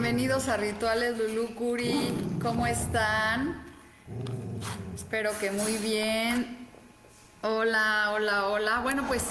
Bienvenidos 0.00 0.46
a 0.46 0.56
Rituales 0.56 1.18
Lulu 1.18 1.56
Curi. 1.56 2.38
¿Cómo 2.40 2.68
están? 2.68 3.64
Espero 4.94 5.36
que 5.40 5.50
muy 5.50 5.76
bien. 5.78 6.68
Hola, 7.42 8.12
hola, 8.12 8.46
hola. 8.46 8.78
Bueno, 8.78 9.08
pues 9.08 9.24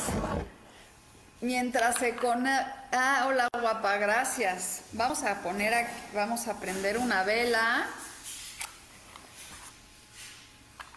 mientras 1.39 1.95
se 1.95 2.17
con 2.17 2.45
ah, 2.45 3.25
hola 3.27 3.47
guapa, 3.61 3.95
gracias. 3.95 4.81
Vamos 4.92 5.23
a 5.23 5.42
poner 5.42 5.73
aquí, 5.73 5.94
vamos 6.14 6.50
a 6.50 6.59
prender 6.59 6.97
una 6.97 7.23
vela 7.23 7.88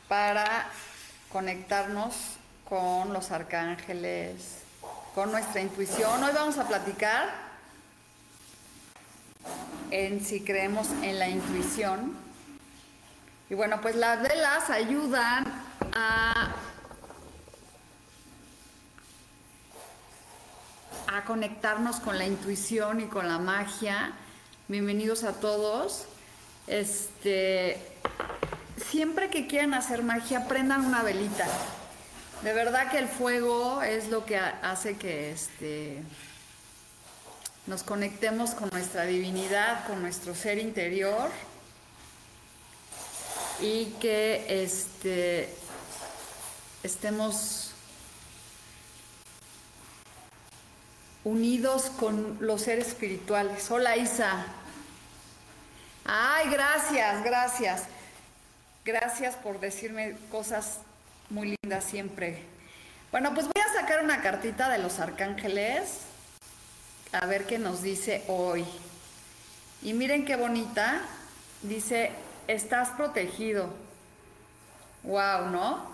para 0.08 0.66
conectarnos 1.30 2.16
con 2.68 3.12
los 3.12 3.30
arcángeles, 3.30 4.62
con 5.14 5.30
nuestra 5.30 5.60
intuición. 5.60 6.24
Hoy 6.24 6.32
vamos 6.34 6.58
a 6.58 6.66
platicar 6.66 7.49
en 9.90 10.24
si 10.24 10.40
creemos 10.40 10.88
en 11.02 11.18
la 11.18 11.28
intuición. 11.28 12.16
Y 13.48 13.54
bueno, 13.54 13.80
pues 13.80 13.96
las 13.96 14.22
velas 14.22 14.70
ayudan 14.70 15.44
a, 15.94 16.54
conectarnos 21.26 22.00
con 22.00 22.18
la 22.18 22.26
intuición 22.26 23.00
y 23.00 23.04
con 23.04 23.28
la 23.28 23.38
magia. 23.38 24.12
Bienvenidos 24.66 25.22
a 25.22 25.34
todos. 25.34 26.06
Este, 26.66 27.80
siempre 28.76 29.30
que 29.30 29.46
quieran 29.46 29.74
hacer 29.74 30.02
magia, 30.02 30.48
prendan 30.48 30.84
una 30.84 31.04
velita. 31.04 31.46
De 32.42 32.52
verdad 32.52 32.90
que 32.90 32.98
el 32.98 33.06
fuego 33.06 33.80
es 33.82 34.08
lo 34.08 34.24
que 34.24 34.38
hace 34.38 34.96
que 34.96 35.30
este 35.30 36.02
nos 37.66 37.82
conectemos 37.82 38.50
con 38.50 38.68
nuestra 38.70 39.04
divinidad, 39.04 39.86
con 39.86 40.02
nuestro 40.02 40.34
ser 40.34 40.58
interior 40.58 41.30
y 43.60 43.86
que 44.00 44.64
este, 44.64 45.54
estemos 46.82 47.72
unidos 51.24 51.90
con 51.98 52.38
los 52.40 52.62
seres 52.62 52.88
espirituales. 52.88 53.70
Hola 53.70 53.96
Isa. 53.96 54.46
Ay, 56.04 56.50
gracias, 56.50 57.22
gracias. 57.22 57.82
Gracias 58.84 59.36
por 59.36 59.60
decirme 59.60 60.16
cosas 60.30 60.78
muy 61.28 61.56
lindas 61.62 61.84
siempre. 61.84 62.42
Bueno, 63.12 63.34
pues 63.34 63.46
voy 63.46 63.62
a 63.62 63.80
sacar 63.80 64.02
una 64.02 64.22
cartita 64.22 64.70
de 64.70 64.78
los 64.78 64.98
arcángeles 64.98 66.09
a 67.12 67.26
ver 67.26 67.46
qué 67.46 67.58
nos 67.58 67.82
dice 67.82 68.24
hoy. 68.28 68.64
Y 69.82 69.92
miren 69.92 70.24
qué 70.24 70.36
bonita. 70.36 71.02
Dice, 71.62 72.12
estás 72.46 72.90
protegido. 72.90 73.70
Wow, 75.02 75.50
¿no? 75.50 75.90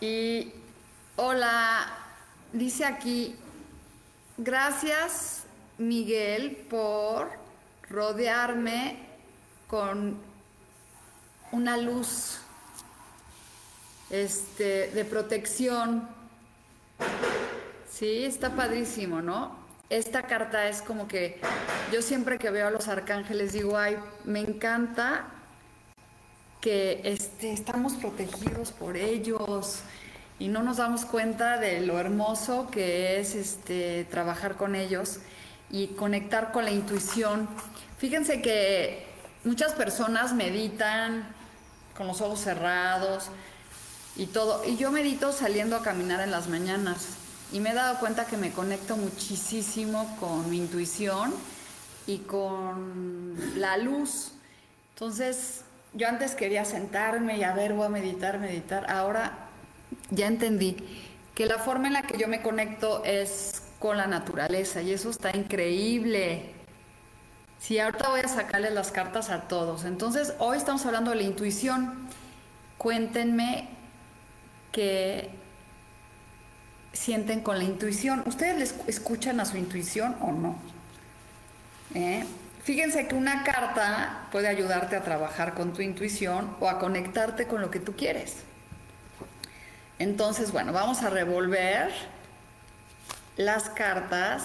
Y 0.00 0.52
hola, 1.16 1.86
dice 2.52 2.84
aquí, 2.84 3.36
gracias 4.36 5.44
Miguel 5.78 6.56
por 6.68 7.30
rodearme 7.88 8.98
con 9.68 10.18
una 11.52 11.76
luz 11.76 12.40
este, 14.10 14.90
de 14.90 15.04
protección 15.04 16.08
Sí, 17.98 18.24
está 18.24 18.50
padrísimo, 18.50 19.22
¿no? 19.22 19.56
Esta 19.88 20.24
carta 20.24 20.68
es 20.68 20.82
como 20.82 21.08
que 21.08 21.40
yo 21.90 22.02
siempre 22.02 22.38
que 22.38 22.50
veo 22.50 22.66
a 22.66 22.70
los 22.70 22.88
arcángeles 22.88 23.54
digo, 23.54 23.78
ay, 23.78 23.96
me 24.24 24.40
encanta 24.40 25.28
que 26.60 27.00
este, 27.04 27.54
estamos 27.54 27.94
protegidos 27.94 28.72
por 28.72 28.98
ellos 28.98 29.78
y 30.38 30.48
no 30.48 30.62
nos 30.62 30.76
damos 30.76 31.06
cuenta 31.06 31.56
de 31.56 31.80
lo 31.80 31.98
hermoso 31.98 32.68
que 32.70 33.18
es 33.18 33.34
este, 33.34 34.04
trabajar 34.10 34.56
con 34.56 34.74
ellos 34.74 35.20
y 35.70 35.86
conectar 35.86 36.52
con 36.52 36.66
la 36.66 36.72
intuición. 36.72 37.48
Fíjense 37.96 38.42
que 38.42 39.06
muchas 39.42 39.72
personas 39.72 40.34
meditan 40.34 41.26
con 41.96 42.06
los 42.08 42.20
ojos 42.20 42.40
cerrados 42.42 43.30
y 44.16 44.26
todo, 44.26 44.66
y 44.66 44.76
yo 44.76 44.92
medito 44.92 45.32
saliendo 45.32 45.76
a 45.76 45.82
caminar 45.82 46.20
en 46.20 46.30
las 46.30 46.48
mañanas 46.48 47.16
y 47.52 47.60
me 47.60 47.70
he 47.70 47.74
dado 47.74 47.98
cuenta 47.98 48.26
que 48.26 48.36
me 48.36 48.52
conecto 48.52 48.96
muchísimo 48.96 50.16
con 50.18 50.48
mi 50.50 50.58
intuición 50.58 51.32
y 52.06 52.18
con 52.18 53.34
la 53.56 53.76
luz. 53.76 54.32
Entonces, 54.94 55.62
yo 55.94 56.08
antes 56.08 56.34
quería 56.34 56.64
sentarme 56.64 57.38
y 57.38 57.44
a 57.44 57.54
ver, 57.54 57.74
voy 57.74 57.86
a 57.86 57.88
meditar, 57.88 58.38
meditar. 58.38 58.90
Ahora 58.90 59.48
ya 60.10 60.26
entendí 60.26 60.76
que 61.34 61.46
la 61.46 61.58
forma 61.58 61.86
en 61.86 61.94
la 61.94 62.02
que 62.02 62.18
yo 62.18 62.28
me 62.28 62.42
conecto 62.42 63.04
es 63.04 63.62
con 63.78 63.96
la 63.96 64.06
naturaleza 64.06 64.82
y 64.82 64.92
eso 64.92 65.10
está 65.10 65.36
increíble. 65.36 66.52
Sí, 67.58 67.78
ahorita 67.78 68.08
voy 68.08 68.20
a 68.20 68.28
sacarle 68.28 68.70
las 68.70 68.90
cartas 68.90 69.30
a 69.30 69.42
todos. 69.42 69.84
Entonces, 69.84 70.34
hoy 70.38 70.58
estamos 70.58 70.84
hablando 70.86 71.10
de 71.10 71.16
la 71.16 71.22
intuición. 71.22 72.08
Cuéntenme 72.78 73.68
que 74.72 75.30
sienten 76.96 77.40
con 77.40 77.58
la 77.58 77.64
intuición. 77.64 78.22
¿Ustedes 78.26 78.58
les 78.58 78.74
escuchan 78.88 79.38
a 79.40 79.44
su 79.44 79.56
intuición 79.56 80.16
o 80.20 80.32
no? 80.32 80.56
¿Eh? 81.94 82.24
Fíjense 82.64 83.06
que 83.06 83.14
una 83.14 83.44
carta 83.44 84.26
puede 84.32 84.48
ayudarte 84.48 84.96
a 84.96 85.02
trabajar 85.04 85.54
con 85.54 85.72
tu 85.72 85.82
intuición 85.82 86.56
o 86.58 86.68
a 86.68 86.78
conectarte 86.78 87.46
con 87.46 87.60
lo 87.60 87.70
que 87.70 87.78
tú 87.78 87.94
quieres. 87.94 88.38
Entonces, 89.98 90.50
bueno, 90.50 90.72
vamos 90.72 91.02
a 91.02 91.10
revolver 91.10 91.92
las 93.36 93.70
cartas. 93.70 94.42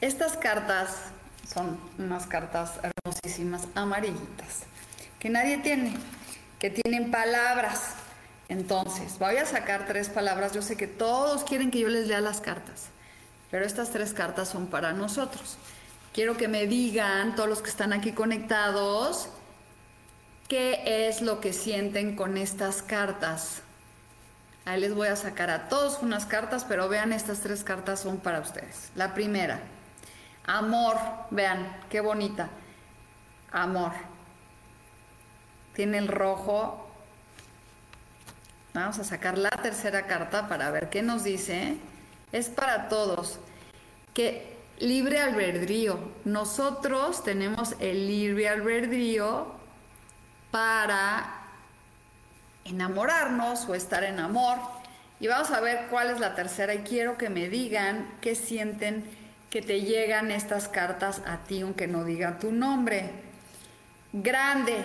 Estas 0.00 0.36
cartas 0.36 0.96
son 1.52 1.78
unas 1.98 2.26
cartas 2.26 2.74
hermosísimas, 2.82 3.66
amarillitas, 3.74 4.62
que 5.18 5.28
nadie 5.28 5.58
tiene 5.58 5.96
que 6.58 6.70
tienen 6.70 7.10
palabras. 7.10 7.94
Entonces, 8.48 9.18
voy 9.18 9.36
a 9.36 9.46
sacar 9.46 9.86
tres 9.86 10.08
palabras. 10.08 10.52
Yo 10.52 10.62
sé 10.62 10.76
que 10.76 10.86
todos 10.86 11.44
quieren 11.44 11.70
que 11.70 11.80
yo 11.80 11.88
les 11.88 12.06
lea 12.06 12.20
las 12.20 12.40
cartas, 12.40 12.86
pero 13.50 13.64
estas 13.64 13.90
tres 13.90 14.14
cartas 14.14 14.48
son 14.48 14.68
para 14.68 14.92
nosotros. 14.92 15.58
Quiero 16.12 16.36
que 16.36 16.48
me 16.48 16.66
digan, 16.66 17.34
todos 17.34 17.48
los 17.48 17.60
que 17.60 17.70
están 17.70 17.92
aquí 17.92 18.12
conectados, 18.12 19.28
qué 20.48 21.08
es 21.08 21.20
lo 21.20 21.40
que 21.40 21.52
sienten 21.52 22.16
con 22.16 22.36
estas 22.38 22.82
cartas. 22.82 23.62
Ahí 24.64 24.80
les 24.80 24.94
voy 24.94 25.08
a 25.08 25.16
sacar 25.16 25.50
a 25.50 25.68
todos 25.68 26.02
unas 26.02 26.24
cartas, 26.26 26.64
pero 26.64 26.88
vean, 26.88 27.12
estas 27.12 27.40
tres 27.40 27.62
cartas 27.62 28.00
son 28.00 28.18
para 28.18 28.40
ustedes. 28.40 28.90
La 28.94 29.14
primera, 29.14 29.60
amor. 30.46 30.96
Vean, 31.30 31.80
qué 31.90 32.00
bonita. 32.00 32.48
Amor 33.52 34.15
tiene 35.76 35.98
el 35.98 36.08
rojo 36.08 36.86
Vamos 38.76 38.98
a 38.98 39.04
sacar 39.04 39.38
la 39.38 39.48
tercera 39.48 40.06
carta 40.06 40.48
para 40.48 40.70
ver 40.70 40.90
qué 40.90 41.00
nos 41.00 41.24
dice. 41.24 41.76
Es 42.30 42.50
para 42.50 42.90
todos. 42.90 43.38
Que 44.12 44.54
libre 44.78 45.18
albedrío. 45.18 45.98
Nosotros 46.26 47.24
tenemos 47.24 47.74
el 47.80 48.06
libre 48.06 48.50
albedrío 48.50 49.46
para 50.50 51.40
enamorarnos 52.66 53.66
o 53.66 53.74
estar 53.74 54.04
en 54.04 54.20
amor. 54.20 54.58
Y 55.20 55.26
vamos 55.26 55.52
a 55.52 55.60
ver 55.62 55.86
cuál 55.88 56.10
es 56.10 56.20
la 56.20 56.34
tercera 56.34 56.74
y 56.74 56.80
quiero 56.80 57.16
que 57.16 57.30
me 57.30 57.48
digan 57.48 58.06
qué 58.20 58.34
sienten 58.34 59.04
que 59.48 59.62
te 59.62 59.80
llegan 59.80 60.30
estas 60.30 60.68
cartas 60.68 61.22
a 61.24 61.38
ti 61.44 61.62
aunque 61.62 61.86
no 61.86 62.04
digan 62.04 62.38
tu 62.38 62.52
nombre. 62.52 63.10
Grande. 64.12 64.84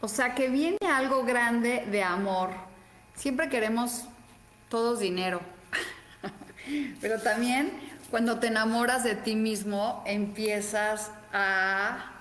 O 0.00 0.08
sea 0.08 0.34
que 0.34 0.48
viene 0.48 0.78
algo 0.88 1.24
grande 1.24 1.84
de 1.90 2.02
amor. 2.02 2.50
Siempre 3.14 3.48
queremos 3.48 4.04
todos 4.68 5.00
dinero. 5.00 5.40
Pero 7.00 7.20
también 7.20 7.72
cuando 8.10 8.38
te 8.38 8.46
enamoras 8.46 9.04
de 9.04 9.16
ti 9.16 9.34
mismo 9.34 10.02
empiezas 10.06 11.10
a, 11.32 12.12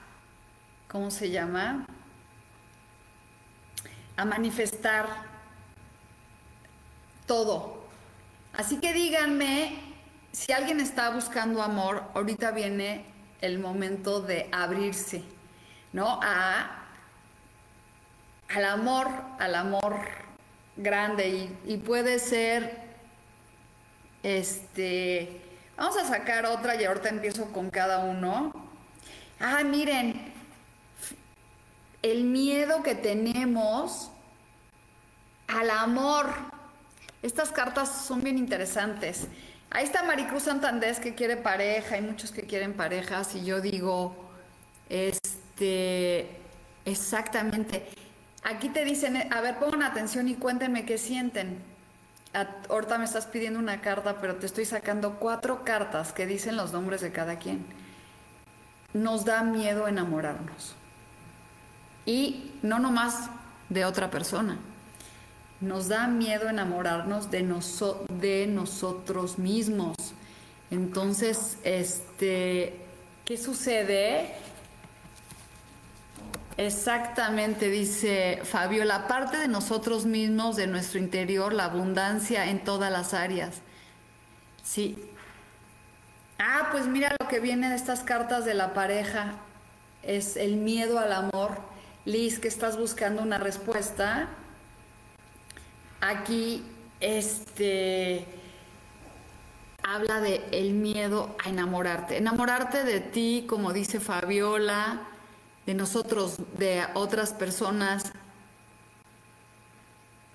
¿cómo 0.87 1.11
se 1.11 1.29
llama? 1.29 1.85
A 4.15 4.25
manifestar 4.25 5.07
todo. 7.27 7.85
Así 8.53 8.79
que 8.79 8.91
díganme, 8.91 9.79
si 10.31 10.51
alguien 10.51 10.79
está 10.79 11.11
buscando 11.11 11.61
amor, 11.61 12.03
ahorita 12.15 12.51
viene 12.51 13.05
el 13.41 13.59
momento 13.59 14.19
de 14.19 14.49
abrirse, 14.51 15.23
¿no? 15.93 16.19
A, 16.23 16.76
al 18.49 18.65
amor, 18.65 19.07
al 19.39 19.55
amor 19.55 20.05
grande 20.75 21.49
y, 21.65 21.77
puede 21.77 22.19
ser, 22.19 22.77
este, 24.23 25.41
vamos 25.75 25.97
a 25.97 26.05
sacar 26.05 26.45
otra 26.45 26.79
y 26.79 26.85
ahorita 26.85 27.09
empiezo 27.09 27.51
con 27.51 27.69
cada 27.69 27.99
uno. 27.99 28.51
Ah, 29.39 29.63
miren, 29.63 30.33
el 32.01 32.23
miedo 32.23 32.83
que 32.83 32.95
tenemos 32.95 34.11
al 35.47 35.69
amor. 35.69 36.27
Estas 37.21 37.51
cartas 37.51 38.05
son 38.05 38.21
bien 38.21 38.37
interesantes. 38.37 39.27
Ahí 39.69 39.83
está 39.83 40.03
Maricruz 40.03 40.43
Santandés 40.43 40.99
que 40.99 41.13
quiere 41.15 41.35
pareja, 41.35 41.95
hay 41.95 42.01
muchos 42.01 42.31
que 42.31 42.43
quieren 42.43 42.73
parejas 42.73 43.35
y 43.35 43.43
yo 43.43 43.59
digo, 43.59 44.15
este, 44.87 46.29
exactamente. 46.85 47.87
Aquí 48.43 48.69
te 48.69 48.85
dicen, 48.85 49.31
a 49.31 49.41
ver, 49.41 49.57
pongan 49.59 49.83
atención 49.83 50.27
y 50.27 50.35
cuéntenme 50.35 50.85
qué 50.85 50.97
sienten. 50.97 51.61
ahorita 52.69 52.97
me 52.97 53.05
estás 53.05 53.25
pidiendo 53.25 53.59
una 53.59 53.81
carta, 53.81 54.17
pero 54.21 54.35
te 54.35 54.45
estoy 54.45 54.65
sacando 54.65 55.15
cuatro 55.19 55.63
cartas 55.63 56.13
que 56.13 56.25
dicen 56.25 56.55
los 56.55 56.71
nombres 56.71 57.01
de 57.01 57.11
cada 57.11 57.39
quien. 57.39 57.65
Nos 58.93 59.25
da 59.25 59.43
miedo 59.43 59.87
enamorarnos. 59.87 60.75
Y 62.05 62.51
no 62.61 62.79
nomás 62.79 63.29
de 63.69 63.85
otra 63.85 64.09
persona. 64.09 64.57
Nos 65.59 65.87
da 65.87 66.07
miedo 66.07 66.47
enamorarnos 66.47 67.29
de, 67.31 67.43
de 68.09 68.47
nosotros 68.47 69.39
mismos. 69.39 69.95
Entonces, 70.69 71.57
este, 71.63 72.79
¿qué 73.25 73.37
sucede? 73.37 74.35
Exactamente, 76.57 77.69
dice 77.69 78.41
Fabio, 78.43 78.83
la 78.83 79.07
parte 79.07 79.37
de 79.37 79.47
nosotros 79.47 80.05
mismos, 80.05 80.55
de 80.55 80.65
nuestro 80.65 80.99
interior, 80.99 81.53
la 81.53 81.65
abundancia 81.65 82.49
en 82.49 82.63
todas 82.63 82.91
las 82.91 83.13
áreas. 83.13 83.61
Sí. 84.63 84.97
Ah, 86.39 86.69
pues 86.71 86.87
mira 86.87 87.15
lo 87.19 87.27
que 87.27 87.39
viene 87.39 87.69
de 87.69 87.75
estas 87.75 88.01
cartas 88.01 88.43
de 88.43 88.55
la 88.55 88.73
pareja, 88.73 89.33
es 90.01 90.35
el 90.35 90.55
miedo 90.55 90.97
al 90.97 91.13
amor. 91.13 91.59
Liz, 92.05 92.39
que 92.39 92.47
estás 92.47 92.77
buscando 92.77 93.21
una 93.21 93.37
respuesta, 93.37 94.27
aquí 96.01 96.63
este 97.01 98.25
habla 99.83 100.21
de 100.21 100.43
el 100.51 100.73
miedo 100.73 101.35
a 101.43 101.49
enamorarte. 101.49 102.17
Enamorarte 102.17 102.83
de 102.83 102.99
ti, 102.99 103.45
como 103.47 103.73
dice 103.73 103.99
Fabiola, 103.99 105.01
de 105.67 105.73
nosotros, 105.73 106.37
de 106.57 106.83
otras 106.95 107.33
personas. 107.33 108.11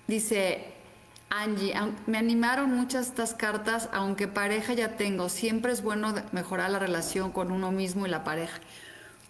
Dice 0.07 0.73
Angie, 1.29 1.73
me 2.05 2.19
animaron 2.19 2.71
muchas 2.73 3.07
estas 3.07 3.33
cartas, 3.33 3.89
aunque 3.91 4.27
pareja 4.27 4.73
ya 4.73 4.95
tengo, 4.95 5.29
siempre 5.29 5.73
es 5.73 5.81
bueno 5.81 6.13
mejorar 6.31 6.69
la 6.69 6.77
relación 6.77 7.31
con 7.31 7.51
uno 7.51 7.71
mismo 7.71 8.05
y 8.05 8.09
la 8.09 8.23
pareja. 8.23 8.59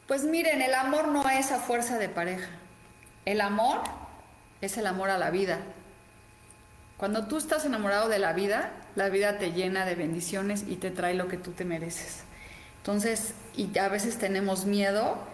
Pues 0.06 0.26
miren, 0.26 0.62
el 0.62 0.74
amor 0.74 1.08
no 1.08 1.28
es 1.30 1.54
a 1.54 1.60
fuerza 1.60 1.98
de 1.98 2.10
pareja. 2.10 2.50
El 3.24 3.40
amor 3.40 3.80
es 4.60 4.78
el 4.78 4.86
amor 4.86 5.10
a 5.10 5.18
la 5.18 5.32
vida. 5.32 5.60
Cuando 6.98 7.28
tú 7.28 7.38
estás 7.38 7.64
enamorado 7.64 8.10
de 8.10 8.20
la 8.20 8.34
vida, 8.34 8.74
la 8.96 9.08
vida 9.08 9.38
te 9.38 9.54
llena 9.54 9.86
de 9.86 9.96
bendiciones 9.96 10.66
y 10.68 10.76
te 10.76 10.92
trae 10.92 11.14
lo 11.14 11.30
que 11.30 11.38
tú 11.38 11.52
te 11.52 11.64
mereces. 11.64 12.24
Entonces, 12.80 13.34
y 13.56 13.78
a 13.78 13.88
veces 13.88 14.18
tenemos 14.18 14.66
miedo 14.66 15.32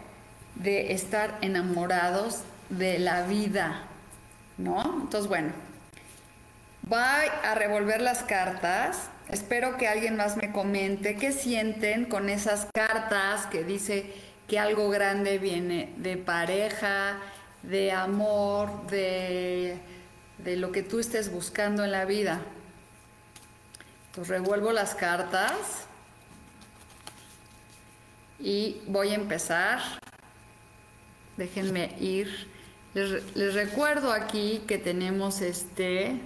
de 0.55 0.93
estar 0.93 1.37
enamorados 1.41 2.43
de 2.69 2.99
la 2.99 3.23
vida, 3.23 3.83
¿no? 4.57 4.81
Entonces, 5.01 5.27
bueno, 5.27 5.51
voy 6.83 6.99
a 7.43 7.55
revolver 7.55 8.01
las 8.01 8.23
cartas. 8.23 9.09
Espero 9.29 9.77
que 9.77 9.87
alguien 9.87 10.17
más 10.17 10.37
me 10.37 10.51
comente 10.51 11.15
qué 11.15 11.31
sienten 11.31 12.05
con 12.05 12.29
esas 12.29 12.67
cartas 12.73 13.45
que 13.45 13.63
dice 13.63 14.13
que 14.47 14.59
algo 14.59 14.89
grande 14.89 15.37
viene 15.37 15.93
de 15.97 16.17
pareja, 16.17 17.19
de 17.61 17.91
amor, 17.91 18.87
de 18.87 19.79
de 20.43 20.55
lo 20.55 20.71
que 20.71 20.83
tú 20.83 20.99
estés 20.99 21.31
buscando 21.31 21.83
en 21.83 21.91
la 21.91 22.05
vida. 22.05 22.39
Entonces 24.07 24.29
revuelvo 24.29 24.71
las 24.71 24.95
cartas 24.95 25.85
y 28.39 28.81
voy 28.87 29.09
a 29.09 29.15
empezar. 29.15 29.79
Déjenme 31.39 31.95
ir. 31.99 32.49
Les, 32.93 33.53
recuerdo 33.53 34.11
aquí 34.11 34.61
que 34.67 34.77
tenemos 34.77 35.41
este... 35.41 36.19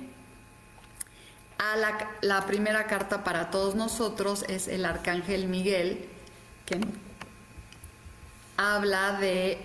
A 1.59 1.77
la, 1.77 2.09
la 2.21 2.45
primera 2.45 2.87
carta 2.87 3.23
para 3.23 3.51
todos 3.51 3.75
nosotros 3.75 4.43
es 4.49 4.67
el 4.67 4.83
Arcángel 4.83 5.47
Miguel, 5.47 6.09
que 6.65 6.81
habla 8.57 9.19
de 9.19 9.59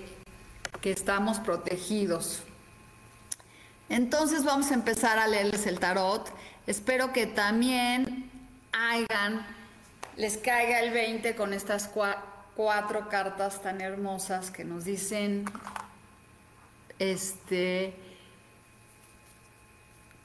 que 0.80 0.92
estamos 0.92 1.40
protegidos 1.40 2.42
entonces 3.88 4.44
vamos 4.44 4.70
a 4.70 4.74
empezar 4.74 5.18
a 5.18 5.26
leerles 5.26 5.66
el 5.66 5.80
tarot. 5.80 6.30
Espero 6.66 7.12
que 7.12 7.26
también 7.26 8.30
hagan, 8.72 9.46
les 10.16 10.36
caiga 10.36 10.80
el 10.80 10.92
20 10.92 11.34
con 11.34 11.54
estas 11.54 11.88
cuatro 11.88 12.37
cartas 13.08 13.62
tan 13.62 13.80
hermosas 13.80 14.50
que 14.50 14.64
nos 14.64 14.84
dicen 14.84 15.44
este 16.98 17.94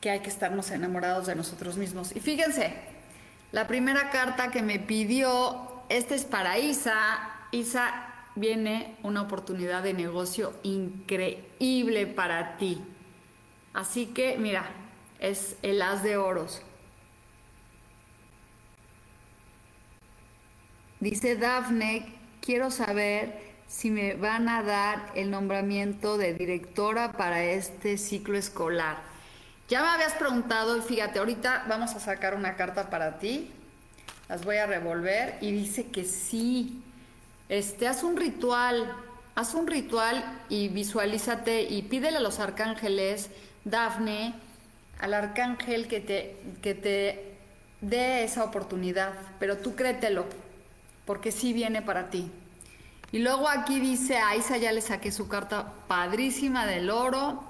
que 0.01 0.09
hay 0.09 0.19
que 0.19 0.29
estarnos 0.29 0.71
enamorados 0.71 1.27
de 1.27 1.35
nosotros 1.35 1.77
mismos. 1.77 2.13
Y 2.13 2.19
fíjense, 2.19 2.73
la 3.51 3.67
primera 3.67 4.09
carta 4.09 4.51
que 4.51 4.61
me 4.61 4.79
pidió, 4.79 5.83
esta 5.87 6.15
es 6.15 6.25
para 6.25 6.57
Isa. 6.57 7.19
Isa, 7.51 8.09
viene 8.35 8.97
una 9.03 9.21
oportunidad 9.21 9.83
de 9.83 9.93
negocio 9.93 10.53
increíble 10.63 12.07
para 12.07 12.57
ti. 12.57 12.81
Así 13.73 14.07
que, 14.07 14.37
mira, 14.37 14.65
es 15.19 15.55
el 15.61 15.81
as 15.81 16.03
de 16.03 16.17
oros. 16.17 16.61
Dice 20.99 21.37
Dafne, 21.37 22.23
quiero 22.43 22.71
saber 22.71 23.53
si 23.67 23.89
me 23.89 24.15
van 24.15 24.50
a 24.50 24.62
dar 24.62 25.12
el 25.15 25.31
nombramiento 25.31 26.17
de 26.17 26.33
directora 26.33 27.13
para 27.13 27.43
este 27.43 27.97
ciclo 27.97 28.38
escolar. 28.38 28.97
Ya 29.69 29.81
me 29.81 29.88
habías 29.88 30.13
preguntado 30.13 30.77
y 30.77 30.81
fíjate, 30.81 31.19
ahorita 31.19 31.65
vamos 31.69 31.95
a 31.95 32.00
sacar 32.00 32.35
una 32.35 32.55
carta 32.55 32.89
para 32.89 33.17
ti. 33.17 33.50
Las 34.27 34.43
voy 34.43 34.57
a 34.57 34.65
revolver 34.65 35.38
y 35.41 35.51
dice 35.51 35.88
que 35.88 36.03
sí. 36.03 36.83
Este, 37.47 37.88
haz 37.88 38.03
un 38.03 38.17
ritual, 38.17 38.93
haz 39.35 39.53
un 39.53 39.65
ritual 39.65 40.23
y 40.50 40.67
visualízate 40.67 41.63
y 41.63 41.83
pídele 41.83 42.17
a 42.17 42.21
los 42.21 42.39
arcángeles 42.39 43.29
Dafne, 43.63 44.33
al 45.00 45.13
arcángel 45.13 45.88
que 45.88 46.01
te, 46.01 46.38
que 46.62 46.75
te 46.75 47.38
dé 47.79 48.23
esa 48.23 48.43
oportunidad, 48.43 49.13
pero 49.39 49.57
tú 49.57 49.75
créetelo, 49.75 50.25
porque 51.05 51.31
sí 51.31 51.53
viene 51.53 51.81
para 51.81 52.10
ti. 52.10 52.29
Y 53.12 53.19
luego 53.19 53.48
aquí 53.48 53.79
dice, 53.79 54.17
a 54.17 54.36
Isa 54.36 54.57
ya 54.57 54.72
le 54.72 54.81
saqué 54.81 55.12
su 55.12 55.27
carta 55.27 55.72
padrísima 55.88 56.65
del 56.65 56.89
oro 56.89 57.43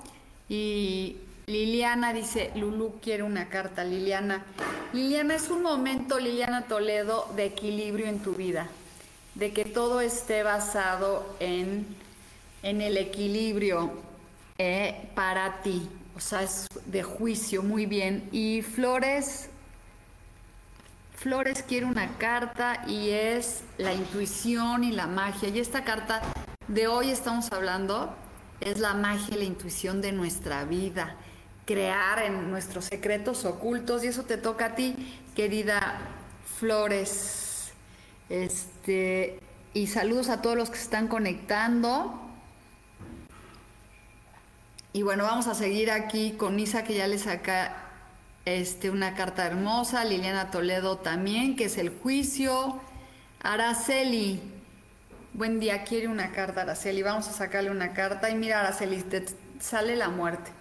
y, 0.49 1.17
Liliana 1.45 2.13
dice, 2.13 2.51
Lulu 2.55 2.99
quiere 3.01 3.23
una 3.23 3.49
carta, 3.49 3.83
Liliana. 3.83 4.45
Liliana, 4.93 5.35
es 5.35 5.49
un 5.49 5.61
momento, 5.61 6.19
Liliana 6.19 6.63
Toledo, 6.63 7.29
de 7.35 7.45
equilibrio 7.45 8.07
en 8.07 8.19
tu 8.19 8.33
vida, 8.33 8.69
de 9.35 9.51
que 9.51 9.65
todo 9.65 9.99
esté 9.99 10.43
basado 10.43 11.35
en, 11.41 11.85
en 12.61 12.81
el 12.81 12.97
equilibrio 12.97 13.91
eh, 14.57 15.09
para 15.15 15.61
ti, 15.63 15.89
o 16.15 16.19
sea, 16.21 16.43
es 16.43 16.67
de 16.85 17.03
juicio, 17.03 17.61
muy 17.61 17.85
bien. 17.85 18.29
Y 18.31 18.61
Flores, 18.61 19.49
Flores 21.23 21.63
quiere 21.65 21.85
una 21.85 22.17
carta 22.17 22.83
y 22.85 23.11
es 23.11 23.63
la 23.77 23.93
intuición 23.93 24.83
y 24.83 24.91
la 24.91 25.07
magia. 25.07 25.47
Y 25.47 25.59
esta 25.59 25.85
carta 25.85 26.21
de 26.67 26.87
hoy 26.87 27.11
estamos 27.11 27.49
hablando 27.53 28.13
es 28.59 28.77
la 28.79 28.93
magia 28.93 29.33
y 29.33 29.37
la 29.37 29.45
intuición 29.45 30.01
de 30.01 30.11
nuestra 30.11 30.65
vida 30.65 31.15
crear 31.65 32.23
en 32.23 32.51
nuestros 32.51 32.85
secretos 32.85 33.45
ocultos 33.45 34.03
y 34.03 34.07
eso 34.07 34.23
te 34.23 34.35
toca 34.35 34.65
a 34.65 34.75
ti, 34.75 35.17
querida 35.33 35.97
Flores. 36.59 37.71
Este, 38.27 39.39
y 39.73 39.87
saludos 39.87 40.27
a 40.27 40.41
todos 40.41 40.57
los 40.57 40.69
que 40.69 40.75
se 40.75 40.83
están 40.83 41.07
conectando. 41.07 42.19
Y 44.91 45.03
bueno, 45.03 45.23
vamos 45.23 45.47
a 45.47 45.55
seguir 45.55 45.89
aquí 45.89 46.33
con 46.33 46.59
Isa 46.59 46.83
que 46.83 46.95
ya 46.95 47.07
le 47.07 47.17
saca 47.17 47.82
este, 48.45 48.89
una 48.89 49.15
carta 49.15 49.45
hermosa, 49.45 50.03
Liliana 50.03 50.51
Toledo 50.51 50.97
también, 50.97 51.55
que 51.55 51.65
es 51.65 51.77
el 51.77 51.89
juicio. 51.89 52.81
Araceli, 53.41 54.41
buen 55.33 55.59
día, 55.59 55.83
quiere 55.83 56.07
una 56.07 56.31
carta, 56.31 56.61
Araceli. 56.61 57.01
Vamos 57.01 57.27
a 57.27 57.33
sacarle 57.33 57.71
una 57.71 57.93
carta 57.93 58.29
y 58.29 58.35
mira, 58.35 58.59
Araceli, 58.59 59.01
te 59.01 59.25
sale 59.59 59.95
la 59.95 60.09
muerte. 60.09 60.51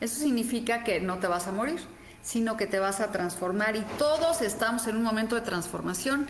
Eso 0.00 0.20
significa 0.20 0.84
que 0.84 1.00
no 1.00 1.18
te 1.18 1.26
vas 1.26 1.46
a 1.48 1.52
morir, 1.52 1.80
sino 2.22 2.56
que 2.56 2.66
te 2.66 2.78
vas 2.78 3.00
a 3.00 3.10
transformar 3.10 3.76
y 3.76 3.80
todos 3.98 4.42
estamos 4.42 4.86
en 4.86 4.96
un 4.96 5.02
momento 5.02 5.36
de 5.36 5.40
transformación 5.40 6.26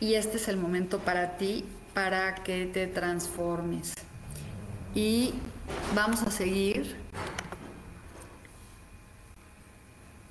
y 0.00 0.14
este 0.14 0.36
es 0.36 0.48
el 0.48 0.56
momento 0.56 0.98
para 0.98 1.36
ti 1.36 1.64
para 1.94 2.36
que 2.36 2.66
te 2.66 2.86
transformes. 2.86 3.94
Y 4.94 5.34
vamos 5.94 6.22
a 6.22 6.30
seguir. 6.30 7.07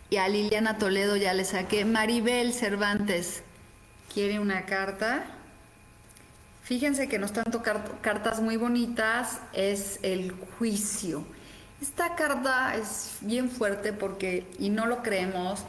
Y 0.09 0.17
a 0.17 0.27
Liliana 0.27 0.77
Toledo 0.77 1.15
ya 1.17 1.33
le 1.33 1.43
saqué. 1.43 1.83
Maribel 1.85 2.53
Cervantes 2.53 3.43
quiere 4.13 4.39
una 4.39 4.65
carta. 4.65 5.25
Fíjense 6.63 7.07
que 7.07 7.19
nos 7.19 7.31
están 7.31 7.51
tocando 7.51 7.97
cartas 8.01 8.41
muy 8.41 8.57
bonitas. 8.57 9.39
Es 9.53 9.99
el 10.03 10.31
juicio. 10.31 11.25
Esta 11.81 12.15
carta 12.15 12.75
es 12.75 13.17
bien 13.21 13.51
fuerte 13.51 13.93
porque, 13.93 14.47
y 14.57 14.69
no 14.69 14.87
lo 14.87 15.03
creemos, 15.03 15.61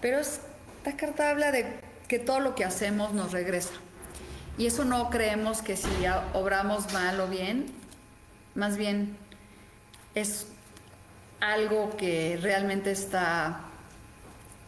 pero 0.00 0.18
esta 0.18 0.96
carta 0.96 1.30
habla 1.30 1.52
de 1.52 1.80
que 2.08 2.18
todo 2.18 2.40
lo 2.40 2.54
que 2.54 2.64
hacemos 2.64 3.12
nos 3.12 3.32
regresa. 3.32 3.74
Y 4.56 4.66
eso 4.66 4.84
no 4.84 5.10
creemos 5.10 5.62
que 5.62 5.76
si 5.76 5.88
obramos 6.32 6.92
mal 6.92 7.20
o 7.20 7.28
bien, 7.28 7.66
más 8.54 8.76
bien 8.76 9.16
es 10.14 10.46
algo 11.40 11.96
que 11.96 12.38
realmente 12.42 12.90
está, 12.90 13.69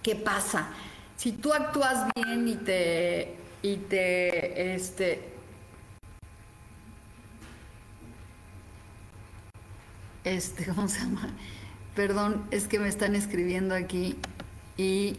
que 0.02 0.16
pasa. 0.16 0.68
Si 1.16 1.32
tú 1.32 1.52
actúas 1.52 2.06
bien 2.14 2.48
y 2.48 2.56
te, 2.56 3.36
y 3.62 3.76
te, 3.76 4.74
este, 4.74 5.32
este, 10.24 10.66
¿cómo 10.66 10.88
se 10.88 11.00
llama? 11.00 11.30
Perdón, 11.94 12.46
es 12.50 12.68
que 12.68 12.78
me 12.78 12.88
están 12.88 13.14
escribiendo 13.14 13.74
aquí 13.74 14.16
y 14.76 15.18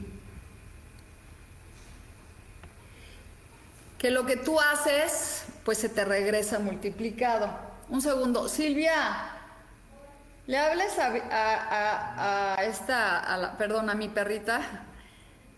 que 3.99 4.11
lo 4.11 4.25
que 4.25 4.35
tú 4.35 4.59
haces, 4.59 5.45
pues 5.63 5.77
se 5.77 5.87
te 5.87 6.03
regresa 6.03 6.59
multiplicado. 6.59 7.49
Un 7.87 8.01
segundo, 8.01 8.49
Silvia, 8.49 9.42
le 10.47 10.57
hables 10.57 10.97
a, 10.99 12.57
esta, 12.63 13.19
a 13.19 13.37
la, 13.37 13.57
perdón, 13.57 13.89
a 13.89 13.95
mi 13.95 14.09
perrita, 14.09 14.61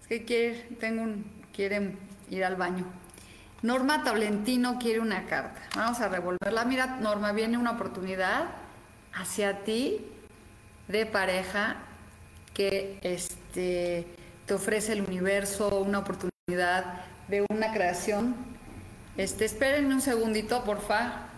es 0.02 0.08
que 0.08 0.26
quiere, 0.26 0.62
tengo 0.80 1.02
un, 1.02 1.44
quieren 1.54 1.98
ir 2.30 2.46
al 2.46 2.56
baño. 2.56 2.86
Norma 3.62 4.04
Tolentino 4.04 4.78
quiere 4.78 5.00
una 5.00 5.26
carta. 5.26 5.60
Vamos 5.76 6.00
a 6.00 6.08
revolverla. 6.08 6.66
Mira, 6.66 6.98
Norma, 7.02 7.32
viene 7.32 7.58
una 7.58 7.72
oportunidad 7.72 8.46
hacia 9.14 9.62
ti 9.62 10.06
de 10.88 11.06
pareja 11.08 11.78
que 12.54 13.00
este, 13.02 14.06
te 14.46 14.54
ofrece 14.54 14.94
el 14.94 15.02
universo, 15.02 15.80
una 15.80 16.00
oportunidad 16.00 17.02
de 17.28 17.44
una 17.50 17.74
creación. 17.74 18.36
Este, 19.18 19.46
espérenme 19.46 19.96
un 19.96 20.02
segundito, 20.02 20.64
porfa. 20.64 21.30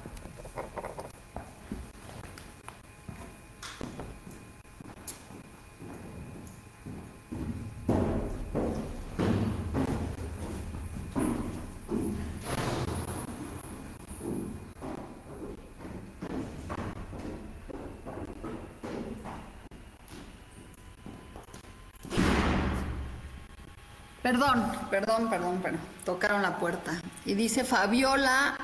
Perdón, 24.27 24.69
perdón, 24.89 25.29
perdón, 25.29 25.59
pero 25.63 25.77
tocaron 26.03 26.41
la 26.41 26.57
puerta. 26.57 26.99
Y 27.23 27.33
dice 27.33 27.63
Fabiola, 27.63 28.57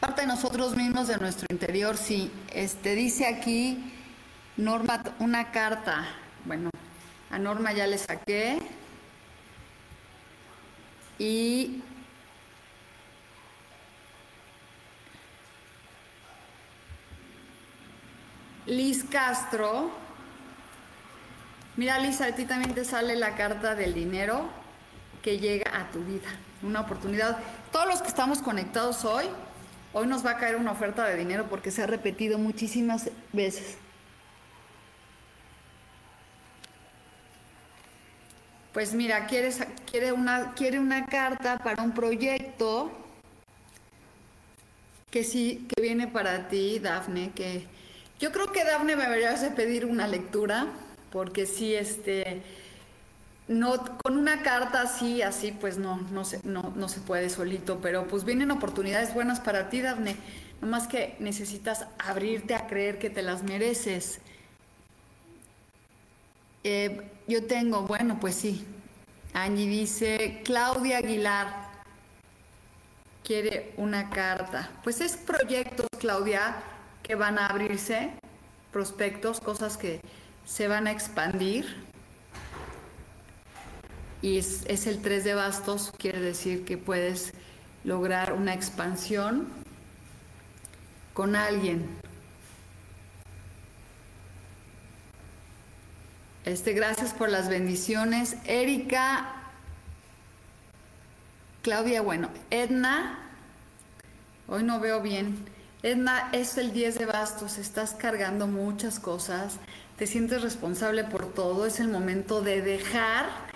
parte 0.00 0.22
de 0.22 0.26
nosotros 0.26 0.74
mismos, 0.74 1.06
de 1.06 1.16
nuestro 1.16 1.46
interior, 1.48 1.96
sí. 1.96 2.28
Este, 2.52 2.96
dice 2.96 3.28
aquí, 3.28 3.94
Norma, 4.56 5.00
una 5.20 5.52
carta. 5.52 6.08
Bueno, 6.44 6.70
a 7.30 7.38
Norma 7.38 7.72
ya 7.72 7.86
le 7.86 7.98
saqué. 7.98 8.58
Y 11.20 11.84
Liz 18.66 19.04
Castro. 19.04 19.92
Mira, 21.76 22.00
Liz, 22.00 22.20
a 22.20 22.34
ti 22.34 22.44
también 22.44 22.74
te 22.74 22.84
sale 22.84 23.14
la 23.14 23.36
carta 23.36 23.76
del 23.76 23.94
dinero 23.94 24.58
que 25.22 25.38
llega 25.38 25.78
a 25.78 25.90
tu 25.90 26.02
vida, 26.04 26.28
una 26.62 26.80
oportunidad. 26.80 27.38
Todos 27.72 27.86
los 27.86 28.02
que 28.02 28.08
estamos 28.08 28.40
conectados 28.40 29.04
hoy, 29.04 29.26
hoy 29.92 30.06
nos 30.06 30.24
va 30.24 30.32
a 30.32 30.36
caer 30.38 30.56
una 30.56 30.72
oferta 30.72 31.04
de 31.04 31.16
dinero 31.16 31.46
porque 31.48 31.70
se 31.70 31.82
ha 31.82 31.86
repetido 31.86 32.38
muchísimas 32.38 33.10
veces. 33.32 33.76
Pues 38.72 38.94
mira, 38.94 39.26
quiere, 39.26 40.12
una, 40.12 40.54
quiere 40.54 40.78
una 40.78 41.06
carta 41.06 41.58
para 41.58 41.82
un 41.82 41.92
proyecto 41.92 42.92
que 45.10 45.24
sí, 45.24 45.66
que 45.68 45.82
viene 45.82 46.06
para 46.06 46.48
ti, 46.48 46.78
Dafne, 46.78 47.32
que 47.32 47.66
yo 48.20 48.30
creo 48.30 48.52
que 48.52 48.64
Dafne 48.64 48.94
me 48.94 49.02
deberías 49.02 49.42
de 49.42 49.50
pedir 49.50 49.86
una 49.86 50.06
lectura, 50.06 50.68
porque 51.10 51.46
sí, 51.46 51.74
este, 51.74 52.42
no, 53.50 53.98
con 53.98 54.16
una 54.16 54.42
carta 54.42 54.82
así, 54.82 55.22
así, 55.22 55.50
pues 55.50 55.76
no, 55.76 55.96
no 56.12 56.24
se, 56.24 56.40
no, 56.44 56.72
no 56.76 56.88
se 56.88 57.00
puede 57.00 57.28
solito, 57.28 57.80
pero 57.80 58.06
pues 58.06 58.24
vienen 58.24 58.52
oportunidades 58.52 59.12
buenas 59.12 59.40
para 59.40 59.68
ti, 59.68 59.80
Dafne. 59.80 60.16
Nomás 60.60 60.86
que 60.86 61.16
necesitas 61.18 61.86
abrirte 61.98 62.54
a 62.54 62.68
creer 62.68 63.00
que 63.00 63.10
te 63.10 63.22
las 63.22 63.42
mereces. 63.42 64.20
Eh, 66.62 67.10
yo 67.26 67.44
tengo, 67.44 67.82
bueno, 67.82 68.20
pues 68.20 68.36
sí. 68.36 68.64
Angie 69.34 69.66
dice, 69.66 70.42
Claudia 70.44 70.98
Aguilar 70.98 71.70
quiere 73.24 73.74
una 73.76 74.10
carta. 74.10 74.70
Pues 74.84 75.00
es 75.00 75.16
proyectos, 75.16 75.88
Claudia, 75.98 76.54
que 77.02 77.16
van 77.16 77.36
a 77.36 77.46
abrirse, 77.46 78.12
prospectos, 78.70 79.40
cosas 79.40 79.76
que 79.76 80.00
se 80.46 80.68
van 80.68 80.86
a 80.86 80.92
expandir 80.92 81.89
y 84.22 84.38
es, 84.38 84.86
el 84.86 85.00
3 85.00 85.24
de 85.24 85.34
bastos, 85.34 85.92
quiere 85.96 86.20
decir 86.20 86.64
que 86.64 86.76
puedes 86.76 87.32
lograr 87.84 88.34
una 88.34 88.52
expansión 88.52 89.48
con 91.14 91.36
alguien. 91.36 91.86
Este, 96.44 96.72
gracias 96.72 97.14
por 97.14 97.30
las 97.30 97.48
bendiciones. 97.48 98.36
Erika, 98.44 99.34
Claudia, 101.62 102.02
bueno, 102.02 102.28
Edna, 102.50 103.18
hoy 104.48 104.62
no 104.62 104.80
veo 104.80 105.00
bien. 105.00 105.46
Edna, 105.82 106.28
es 106.32 106.58
el 106.58 106.72
10 106.72 106.98
de 106.98 107.06
bastos, 107.06 107.56
estás 107.56 107.94
cargando 107.94 108.46
muchas 108.46 109.00
cosas, 109.00 109.56
te 109.96 110.06
sientes 110.06 110.42
responsable 110.42 111.04
por 111.04 111.32
todo, 111.32 111.64
es 111.64 111.80
el 111.80 111.88
momento 111.88 112.42
de 112.42 112.60
dejar 112.60 113.49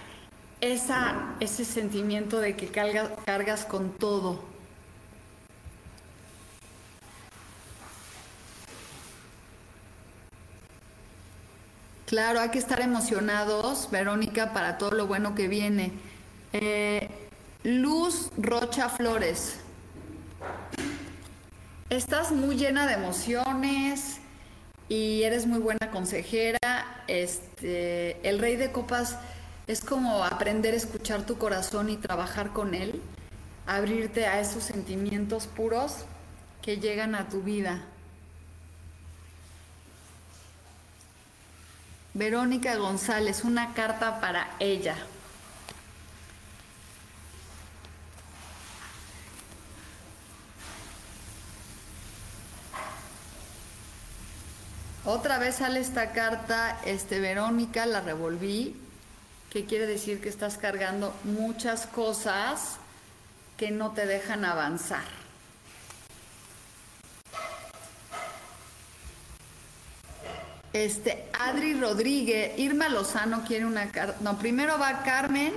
esa, 0.61 1.35
ese 1.41 1.65
sentimiento 1.65 2.41
de 2.41 2.57
que 2.57 2.69
cargas 2.69 3.65
con 3.65 3.91
todo. 3.93 4.55
Claro, 12.07 12.41
hay 12.41 12.51
que 12.51 12.59
estar 12.59 12.81
emocionados, 12.81 13.89
Verónica, 13.91 14.53
para 14.53 14.79
todo 14.79 14.93
lo 14.93 15.07
bueno 15.07 15.35
que 15.35 15.49
viene. 15.49 15.93
Eh, 16.53 17.09
Luz 17.65 18.31
Rocha 18.37 18.89
Flores. 18.89 19.57
Estás 21.91 22.31
muy 22.31 22.57
llena 22.57 22.87
de 22.87 22.95
emociones 22.95 24.19
y 24.89 25.23
eres 25.23 25.47
muy 25.47 25.59
buena 25.59 25.91
consejera. 25.91 26.59
Este, 27.09 28.29
el 28.29 28.39
rey 28.39 28.57
de 28.57 28.71
copas 28.71 29.19
es 29.67 29.81
como 29.81 30.25
aprender 30.25 30.75
a 30.75 30.77
escuchar 30.77 31.25
tu 31.25 31.39
corazón 31.39 31.89
y 31.89 31.97
trabajar 31.97 32.53
con 32.53 32.75
él, 32.75 33.01
abrirte 33.67 34.27
a 34.27 34.41
esos 34.41 34.65
sentimientos 34.65 35.47
puros 35.47 36.05
que 36.61 36.77
llegan 36.77 37.15
a 37.15 37.29
tu 37.29 37.43
vida. 37.43 37.83
Verónica 42.13 42.77
González, 42.77 43.43
una 43.43 43.73
carta 43.75 44.21
para 44.21 44.55
ella. 44.61 44.97
Otra 55.07 55.39
vez 55.39 55.57
sale 55.57 55.81
esta 55.81 56.13
carta, 56.13 56.81
este 56.87 57.21
Verónica, 57.21 57.85
la 57.85 58.01
revolví, 58.01 58.84
que 59.55 59.67
quiere 59.67 59.87
decir 59.87 60.21
que 60.21 60.29
estás 60.29 60.59
cargando 60.59 61.15
muchas 61.23 61.87
cosas 61.87 62.79
que 63.57 63.71
no 63.71 63.93
te 63.93 64.05
dejan 64.05 64.45
avanzar. 64.45 65.05
Este, 70.73 71.31
Adri 71.39 71.75
Rodríguez, 71.75 72.59
Irma 72.59 72.89
Lozano 72.89 73.45
quiere 73.45 73.65
una 73.65 73.93
carta. 73.93 74.17
No, 74.23 74.37
primero 74.39 74.77
va 74.77 75.05
Carmen. 75.05 75.53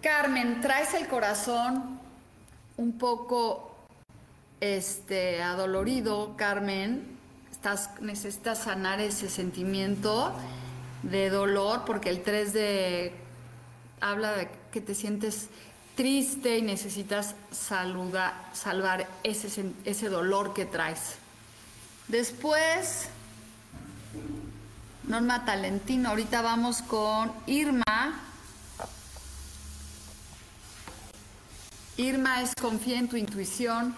Carmen, 0.00 0.60
traes 0.60 0.94
el 0.94 1.08
corazón 1.08 1.98
un 2.76 2.98
poco 2.98 3.74
este, 4.60 5.42
adolorido, 5.42 6.36
Carmen, 6.36 7.18
estás, 7.50 7.90
necesitas 8.00 8.58
sanar 8.58 9.00
ese 9.00 9.28
sentimiento 9.28 10.32
de 11.02 11.30
dolor, 11.30 11.84
porque 11.84 12.10
el 12.10 12.22
3 12.22 12.52
de 12.52 13.12
habla 14.00 14.32
de 14.32 14.48
que 14.72 14.80
te 14.80 14.94
sientes 14.94 15.48
triste 15.94 16.58
y 16.58 16.62
necesitas 16.62 17.34
salvar 17.50 19.08
ese, 19.22 19.72
ese 19.84 20.08
dolor 20.08 20.52
que 20.52 20.66
traes. 20.66 21.16
Después, 22.08 23.08
Norma 25.04 25.44
Talentino, 25.44 26.10
ahorita 26.10 26.42
vamos 26.42 26.82
con 26.82 27.32
Irma. 27.46 28.20
Irma 31.96 32.42
es 32.42 32.52
confía 32.60 32.98
en 32.98 33.08
tu 33.08 33.16
intuición. 33.16 33.94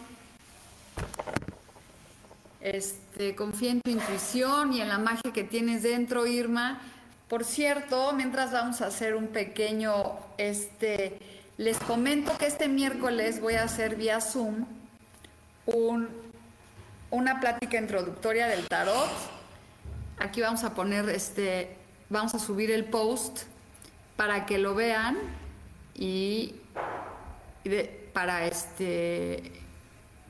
Este, 2.60 3.07
confía 3.36 3.72
en 3.72 3.80
tu 3.80 3.90
intuición 3.90 4.72
y 4.72 4.80
en 4.80 4.88
la 4.88 4.98
magia 4.98 5.32
que 5.32 5.44
tienes 5.44 5.82
dentro, 5.82 6.26
Irma. 6.26 6.80
Por 7.28 7.44
cierto, 7.44 8.12
mientras 8.14 8.52
vamos 8.52 8.80
a 8.80 8.86
hacer 8.86 9.14
un 9.14 9.28
pequeño, 9.28 9.92
este, 10.38 11.18
les 11.56 11.78
comento 11.78 12.36
que 12.38 12.46
este 12.46 12.68
miércoles 12.68 13.40
voy 13.40 13.54
a 13.54 13.64
hacer 13.64 13.96
vía 13.96 14.20
Zoom 14.20 14.64
un, 15.66 16.08
una 17.10 17.40
plática 17.40 17.78
introductoria 17.78 18.46
del 18.46 18.66
tarot. 18.66 19.10
Aquí 20.18 20.40
vamos 20.40 20.64
a 20.64 20.74
poner, 20.74 21.08
este, 21.08 21.76
vamos 22.08 22.34
a 22.34 22.38
subir 22.38 22.70
el 22.70 22.84
post 22.84 23.42
para 24.16 24.46
que 24.46 24.58
lo 24.58 24.74
vean 24.74 25.16
y, 25.94 26.54
para 28.12 28.46
este 28.46 29.52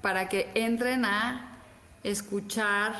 para 0.02 0.28
que 0.28 0.50
entren 0.54 1.04
a 1.04 1.57
escuchar 2.02 2.94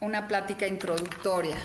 una 0.00 0.28
plática 0.28 0.66
introductoria. 0.66 1.56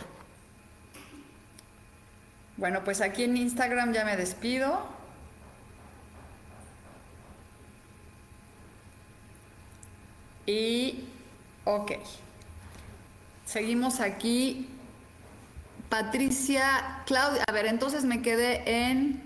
Bueno, 2.57 2.83
pues 2.83 3.01
aquí 3.01 3.23
en 3.23 3.37
Instagram 3.37 3.93
ya 3.93 4.03
me 4.05 4.17
despido. 4.17 4.85
Y, 10.45 11.05
ok. 11.65 11.91
Seguimos 13.45 13.99
aquí. 13.99 14.69
Patricia, 15.89 17.01
Claudia, 17.05 17.43
a 17.47 17.51
ver, 17.51 17.65
entonces 17.65 18.03
me 18.03 18.21
quedé 18.21 18.89
en 18.89 19.23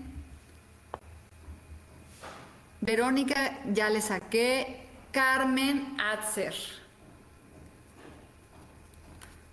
Verónica, 2.80 3.58
ya 3.72 3.90
le 3.90 4.00
saqué. 4.00 4.83
Carmen 5.14 5.96
Atzer. 6.00 6.54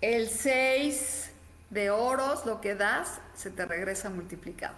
El 0.00 0.28
6 0.28 1.30
de 1.70 1.90
oros, 1.90 2.44
lo 2.44 2.60
que 2.60 2.74
das, 2.74 3.20
se 3.36 3.50
te 3.50 3.64
regresa 3.64 4.10
multiplicado. 4.10 4.74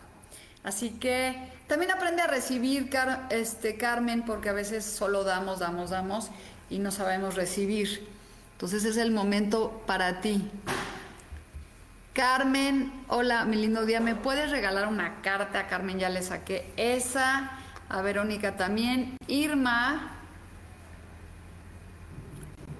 Así 0.62 0.90
que 0.90 1.50
también 1.68 1.90
aprende 1.90 2.20
a 2.20 2.26
recibir, 2.26 2.90
este, 3.30 3.78
Carmen, 3.78 4.26
porque 4.26 4.50
a 4.50 4.52
veces 4.52 4.84
solo 4.84 5.24
damos, 5.24 5.58
damos, 5.58 5.88
damos 5.88 6.30
y 6.68 6.78
no 6.78 6.90
sabemos 6.90 7.34
recibir. 7.34 8.06
Entonces 8.52 8.84
es 8.84 8.98
el 8.98 9.10
momento 9.10 9.82
para 9.86 10.20
ti. 10.20 10.50
Carmen, 12.12 12.92
hola, 13.08 13.46
mi 13.46 13.56
lindo 13.56 13.86
día, 13.86 14.00
¿me 14.00 14.14
puedes 14.16 14.50
regalar 14.50 14.88
una 14.88 15.22
carta? 15.22 15.66
Carmen 15.66 15.98
ya 15.98 16.10
le 16.10 16.22
saqué 16.22 16.70
esa 16.76 17.52
a 17.88 18.02
Verónica 18.02 18.56
también. 18.56 19.16
Irma. 19.28 20.13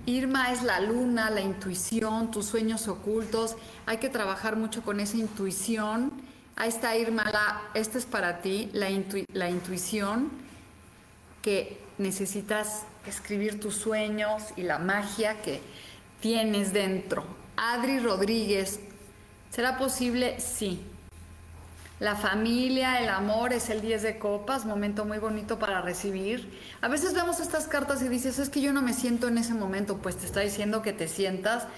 Irma 0.06 0.52
es 0.52 0.62
la 0.62 0.80
luna, 0.80 1.30
la 1.30 1.40
intuición, 1.40 2.30
tus 2.30 2.46
sueños 2.46 2.88
ocultos. 2.88 3.56
Hay 3.86 3.98
que 3.98 4.08
trabajar 4.10 4.56
mucho 4.56 4.82
con 4.82 5.00
esa 5.00 5.16
intuición. 5.16 6.12
Ahí 6.56 6.68
está 6.68 6.96
Irma, 6.96 7.24
esta 7.74 7.98
es 7.98 8.04
para 8.04 8.40
ti, 8.40 8.70
la 8.72 8.90
intuición 9.50 10.30
que 11.42 11.80
necesitas 11.98 12.84
escribir 13.06 13.60
tus 13.60 13.76
sueños 13.76 14.42
y 14.56 14.62
la 14.62 14.78
magia 14.78 15.42
que 15.42 15.60
tienes 16.20 16.72
dentro. 16.72 17.24
Adri 17.56 17.98
Rodríguez, 17.98 18.80
¿será 19.50 19.78
posible? 19.78 20.38
Sí. 20.38 20.80
La 22.00 22.16
familia, 22.16 23.00
el 23.00 23.08
amor 23.08 23.52
es 23.52 23.70
el 23.70 23.80
10 23.80 24.02
de 24.02 24.18
copas, 24.18 24.64
momento 24.64 25.04
muy 25.04 25.18
bonito 25.18 25.60
para 25.60 25.80
recibir. 25.80 26.60
A 26.80 26.88
veces 26.88 27.14
vemos 27.14 27.38
estas 27.38 27.68
cartas 27.68 28.02
y 28.02 28.08
dices, 28.08 28.40
es 28.40 28.50
que 28.50 28.60
yo 28.60 28.72
no 28.72 28.82
me 28.82 28.92
siento 28.92 29.28
en 29.28 29.38
ese 29.38 29.54
momento, 29.54 29.98
pues 29.98 30.16
te 30.16 30.26
está 30.26 30.40
diciendo 30.40 30.82
que 30.82 30.92
te 30.92 31.06
sientas 31.06 31.68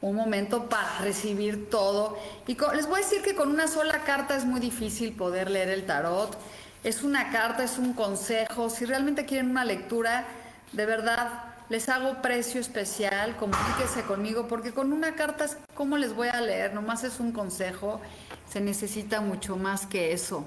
un 0.00 0.16
momento 0.16 0.70
para 0.70 1.00
recibir 1.00 1.68
todo. 1.68 2.18
Y 2.46 2.56
les 2.74 2.86
voy 2.86 3.00
a 3.00 3.04
decir 3.04 3.20
que 3.20 3.34
con 3.34 3.50
una 3.50 3.68
sola 3.68 4.02
carta 4.04 4.34
es 4.34 4.46
muy 4.46 4.60
difícil 4.60 5.12
poder 5.12 5.50
leer 5.50 5.68
el 5.68 5.84
tarot. 5.84 6.38
Es 6.82 7.02
una 7.02 7.30
carta, 7.30 7.62
es 7.62 7.76
un 7.76 7.92
consejo. 7.92 8.70
Si 8.70 8.86
realmente 8.86 9.26
quieren 9.26 9.50
una 9.50 9.64
lectura, 9.64 10.26
de 10.72 10.86
verdad, 10.86 11.55
les 11.68 11.88
hago 11.88 12.22
precio 12.22 12.60
especial, 12.60 13.36
comuníquese 13.36 14.02
conmigo, 14.02 14.46
porque 14.46 14.72
con 14.72 14.92
una 14.92 15.14
carta, 15.14 15.46
¿cómo 15.74 15.96
les 15.96 16.14
voy 16.14 16.28
a 16.28 16.40
leer? 16.40 16.74
Nomás 16.74 17.02
es 17.04 17.18
un 17.18 17.32
consejo, 17.32 18.00
se 18.48 18.60
necesita 18.60 19.20
mucho 19.20 19.56
más 19.56 19.86
que 19.86 20.12
eso. 20.12 20.44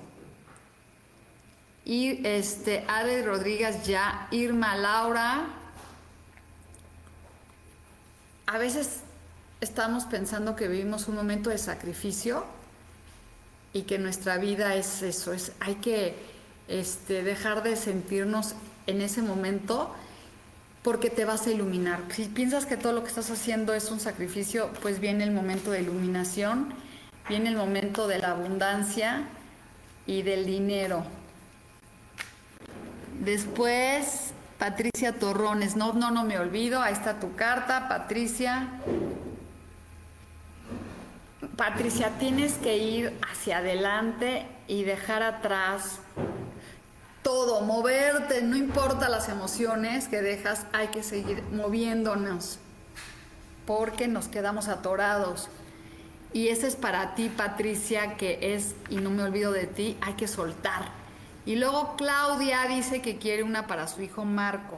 Y 1.84 2.26
este, 2.26 2.86
Are 2.88 3.24
Rodríguez 3.24 3.86
ya, 3.86 4.28
Irma 4.32 4.76
Laura. 4.76 5.48
A 8.46 8.58
veces 8.58 9.02
estamos 9.62 10.06
pensando 10.06 10.56
que 10.56 10.68
vivimos 10.68 11.08
un 11.08 11.16
momento 11.16 11.50
de 11.50 11.58
sacrificio 11.58 12.46
y 13.74 13.84
que 13.84 14.00
nuestra 14.00 14.38
vida 14.38 14.76
es 14.76 15.02
eso, 15.02 15.34
es, 15.34 15.52
hay 15.60 15.76
que 15.76 16.16
este, 16.68 17.24
dejar 17.24 17.62
de 17.62 17.76
sentirnos 17.76 18.56
en 18.88 19.02
ese 19.02 19.22
momento 19.22 19.94
porque 20.90 21.12
te 21.12 21.24
vas 21.24 21.46
a 21.46 21.52
iluminar. 21.52 22.00
Si 22.10 22.26
piensas 22.26 22.66
que 22.66 22.76
todo 22.76 22.94
lo 22.94 23.04
que 23.04 23.10
estás 23.10 23.30
haciendo 23.30 23.76
es 23.76 23.92
un 23.92 24.00
sacrificio, 24.00 24.72
pues 24.82 25.00
viene 25.00 25.24
el 25.24 25.30
momento 25.30 25.70
de 25.70 25.82
iluminación, 25.82 26.74
viene 27.30 27.50
el 27.50 27.56
momento 27.56 28.08
de 28.08 28.18
la 28.18 28.32
abundancia 28.32 29.22
y 30.08 30.24
del 30.24 30.48
dinero. 30.48 31.04
Después, 33.20 34.32
Patricia 34.58 35.14
Torrones, 35.14 35.76
no, 35.76 35.94
no, 35.94 36.10
no 36.10 36.24
me 36.24 36.40
olvido, 36.40 36.82
ahí 36.82 36.94
está 36.94 37.20
tu 37.20 37.36
carta, 37.36 37.88
Patricia. 37.88 38.70
Patricia, 41.56 42.14
tienes 42.18 42.54
que 42.54 42.80
ir 42.80 43.16
hacia 43.32 43.60
adelante 43.60 44.48
y 44.68 44.86
dejar 44.86 45.22
atrás 45.22 46.00
todo, 47.30 47.62
moverte, 47.62 48.42
no 48.42 48.56
importa 48.56 49.08
las 49.08 49.30
emociones 49.30 50.08
que 50.08 50.24
dejas, 50.24 50.66
hay 50.74 50.88
que 50.88 51.04
seguir 51.04 51.44
moviéndonos, 51.52 52.58
porque 53.68 54.08
nos 54.08 54.28
quedamos 54.28 54.68
atorados. 54.68 55.48
Y 56.34 56.48
ese 56.48 56.66
es 56.66 56.76
para 56.76 57.14
ti, 57.14 57.30
Patricia, 57.30 58.18
que 58.18 58.56
es, 58.56 58.74
y 58.90 58.96
no 58.96 59.12
me 59.12 59.22
olvido 59.22 59.52
de 59.52 59.68
ti, 59.68 59.96
hay 60.02 60.14
que 60.14 60.28
soltar 60.28 61.00
y 61.50 61.56
luego 61.56 61.96
Claudia 61.96 62.68
dice 62.68 63.02
que 63.02 63.18
quiere 63.18 63.42
una 63.42 63.66
para 63.66 63.88
su 63.88 64.04
hijo 64.04 64.24
Marco. 64.24 64.78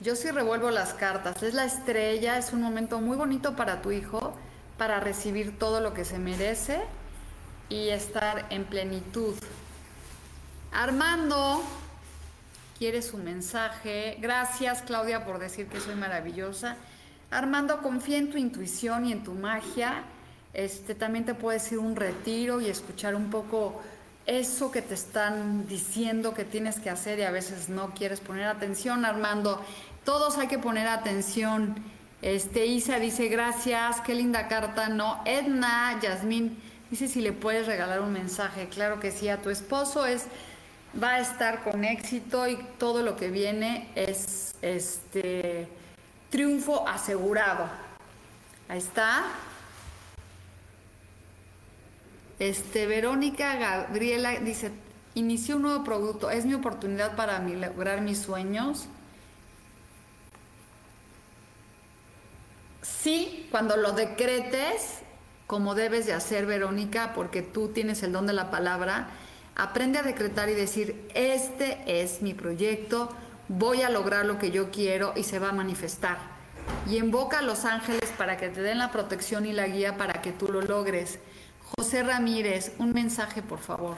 Yo 0.00 0.14
sí 0.16 0.30
revuelvo 0.30 0.70
las 0.70 0.92
cartas. 0.92 1.42
Es 1.42 1.54
la 1.54 1.64
estrella, 1.64 2.36
es 2.36 2.52
un 2.52 2.60
momento 2.60 3.00
muy 3.00 3.16
bonito 3.16 3.56
para 3.56 3.80
tu 3.80 3.90
hijo, 3.90 4.34
para 4.76 5.00
recibir 5.00 5.58
todo 5.58 5.80
lo 5.80 5.94
que 5.94 6.04
se 6.04 6.18
merece 6.18 6.82
y 7.70 7.88
estar 7.88 8.44
en 8.50 8.64
plenitud. 8.64 9.34
Armando 10.76 11.62
quiere 12.78 13.00
su 13.00 13.16
mensaje. 13.16 14.18
Gracias 14.20 14.82
Claudia 14.82 15.24
por 15.24 15.38
decir 15.38 15.68
que 15.68 15.80
soy 15.80 15.94
maravillosa. 15.94 16.76
Armando, 17.30 17.80
confía 17.80 18.18
en 18.18 18.30
tu 18.30 18.36
intuición 18.36 19.06
y 19.06 19.12
en 19.12 19.24
tu 19.24 19.32
magia. 19.32 20.02
Este 20.52 20.94
también 20.94 21.24
te 21.24 21.32
puedes 21.32 21.72
ir 21.72 21.78
un 21.78 21.96
retiro 21.96 22.60
y 22.60 22.68
escuchar 22.68 23.14
un 23.14 23.30
poco 23.30 23.80
eso 24.26 24.70
que 24.70 24.82
te 24.82 24.92
están 24.92 25.66
diciendo 25.66 26.34
que 26.34 26.44
tienes 26.44 26.78
que 26.78 26.90
hacer 26.90 27.20
y 27.20 27.22
a 27.22 27.30
veces 27.30 27.70
no 27.70 27.94
quieres 27.94 28.20
poner 28.20 28.46
atención, 28.46 29.06
Armando. 29.06 29.64
Todos 30.04 30.36
hay 30.36 30.46
que 30.46 30.58
poner 30.58 30.88
atención. 30.88 31.74
Este 32.20 32.66
Isa 32.66 32.98
dice 32.98 33.28
gracias, 33.28 34.02
qué 34.02 34.14
linda 34.14 34.46
carta. 34.46 34.90
No, 34.90 35.22
Edna, 35.24 35.98
Yasmín 36.02 36.58
dice 36.90 37.08
si 37.08 37.22
le 37.22 37.32
puedes 37.32 37.66
regalar 37.66 38.02
un 38.02 38.12
mensaje. 38.12 38.68
Claro 38.68 39.00
que 39.00 39.10
sí, 39.10 39.30
a 39.30 39.40
tu 39.40 39.48
esposo 39.48 40.04
es 40.04 40.26
va 41.02 41.14
a 41.14 41.20
estar 41.20 41.62
con 41.62 41.84
éxito 41.84 42.48
y 42.48 42.56
todo 42.78 43.02
lo 43.02 43.16
que 43.16 43.28
viene 43.28 43.88
es 43.94 44.54
este 44.62 45.68
triunfo 46.30 46.86
asegurado. 46.88 47.68
Ahí 48.68 48.78
está. 48.78 49.24
Este, 52.38 52.86
Verónica 52.86 53.56
Gabriela 53.56 54.38
dice, 54.40 54.70
inicié 55.14 55.54
un 55.54 55.62
nuevo 55.62 55.84
producto, 55.84 56.30
es 56.30 56.44
mi 56.44 56.54
oportunidad 56.54 57.16
para 57.16 57.38
lograr 57.38 58.00
mis 58.02 58.18
sueños. 58.18 58.86
Sí, 62.82 63.48
cuando 63.50 63.76
lo 63.76 63.92
decretes, 63.92 65.00
como 65.46 65.74
debes 65.74 66.06
de 66.06 66.12
hacer, 66.12 66.44
Verónica, 66.44 67.12
porque 67.14 67.40
tú 67.40 67.68
tienes 67.68 68.02
el 68.02 68.12
don 68.12 68.26
de 68.26 68.32
la 68.32 68.50
palabra, 68.50 69.08
aprende 69.56 69.98
a 69.98 70.02
decretar 70.02 70.50
y 70.50 70.54
decir, 70.54 71.08
este 71.14 72.02
es 72.02 72.20
mi 72.20 72.34
proyecto, 72.34 73.08
voy 73.48 73.82
a 73.82 73.90
lograr 73.90 74.26
lo 74.26 74.38
que 74.38 74.50
yo 74.50 74.70
quiero 74.70 75.14
y 75.16 75.24
se 75.24 75.38
va 75.38 75.48
a 75.48 75.52
manifestar. 75.52 76.18
Y 76.86 76.98
invoca 76.98 77.38
a 77.38 77.42
los 77.42 77.64
ángeles 77.64 78.12
para 78.18 78.36
que 78.36 78.48
te 78.48 78.60
den 78.60 78.78
la 78.78 78.92
protección 78.92 79.46
y 79.46 79.52
la 79.52 79.66
guía 79.66 79.96
para 79.96 80.20
que 80.20 80.32
tú 80.32 80.48
lo 80.48 80.60
logres. 80.60 81.18
José 81.76 82.02
Ramírez, 82.02 82.72
un 82.78 82.92
mensaje, 82.92 83.42
por 83.42 83.58
favor. 83.58 83.96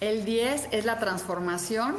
El 0.00 0.24
10 0.24 0.68
es 0.72 0.84
la 0.84 0.98
transformación, 0.98 1.94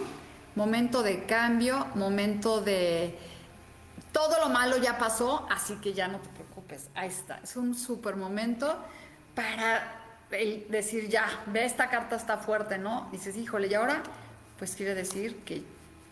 momento 0.56 1.04
de 1.04 1.24
cambio, 1.26 1.88
momento 1.96 2.60
de... 2.60 3.18
Todo 4.12 4.40
lo 4.42 4.50
malo 4.50 4.78
ya 4.78 4.98
pasó, 4.98 5.48
así 5.50 5.76
que 5.76 5.94
ya 5.94 6.08
no 6.08 6.20
te 6.20 6.28
preocupes, 6.30 6.53
ahí 6.96 7.10
está. 7.10 7.40
Es 7.44 7.56
un 7.56 7.76
super 7.76 8.16
momento 8.16 8.78
para 9.36 10.00
decir, 10.70 11.10
ya, 11.10 11.28
ve, 11.48 11.66
esta 11.66 11.90
carta 11.90 12.16
está 12.16 12.38
fuerte, 12.38 12.78
¿no? 12.78 13.08
Dices, 13.12 13.38
híjole, 13.38 13.68
y 13.68 13.74
ahora, 13.74 14.02
pues 14.58 14.76
quiere 14.76 14.96
decir 14.96 15.38
que 15.44 15.64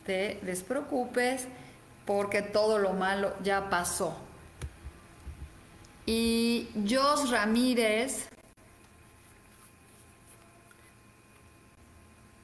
te 0.06 0.40
despreocupes, 0.44 1.48
porque 2.06 2.42
todo 2.42 2.78
lo 2.78 2.94
malo 2.94 3.34
ya 3.44 3.70
pasó. 3.70 4.18
Y 6.06 6.70
Jos 6.88 7.30
Ramírez, 7.30 8.28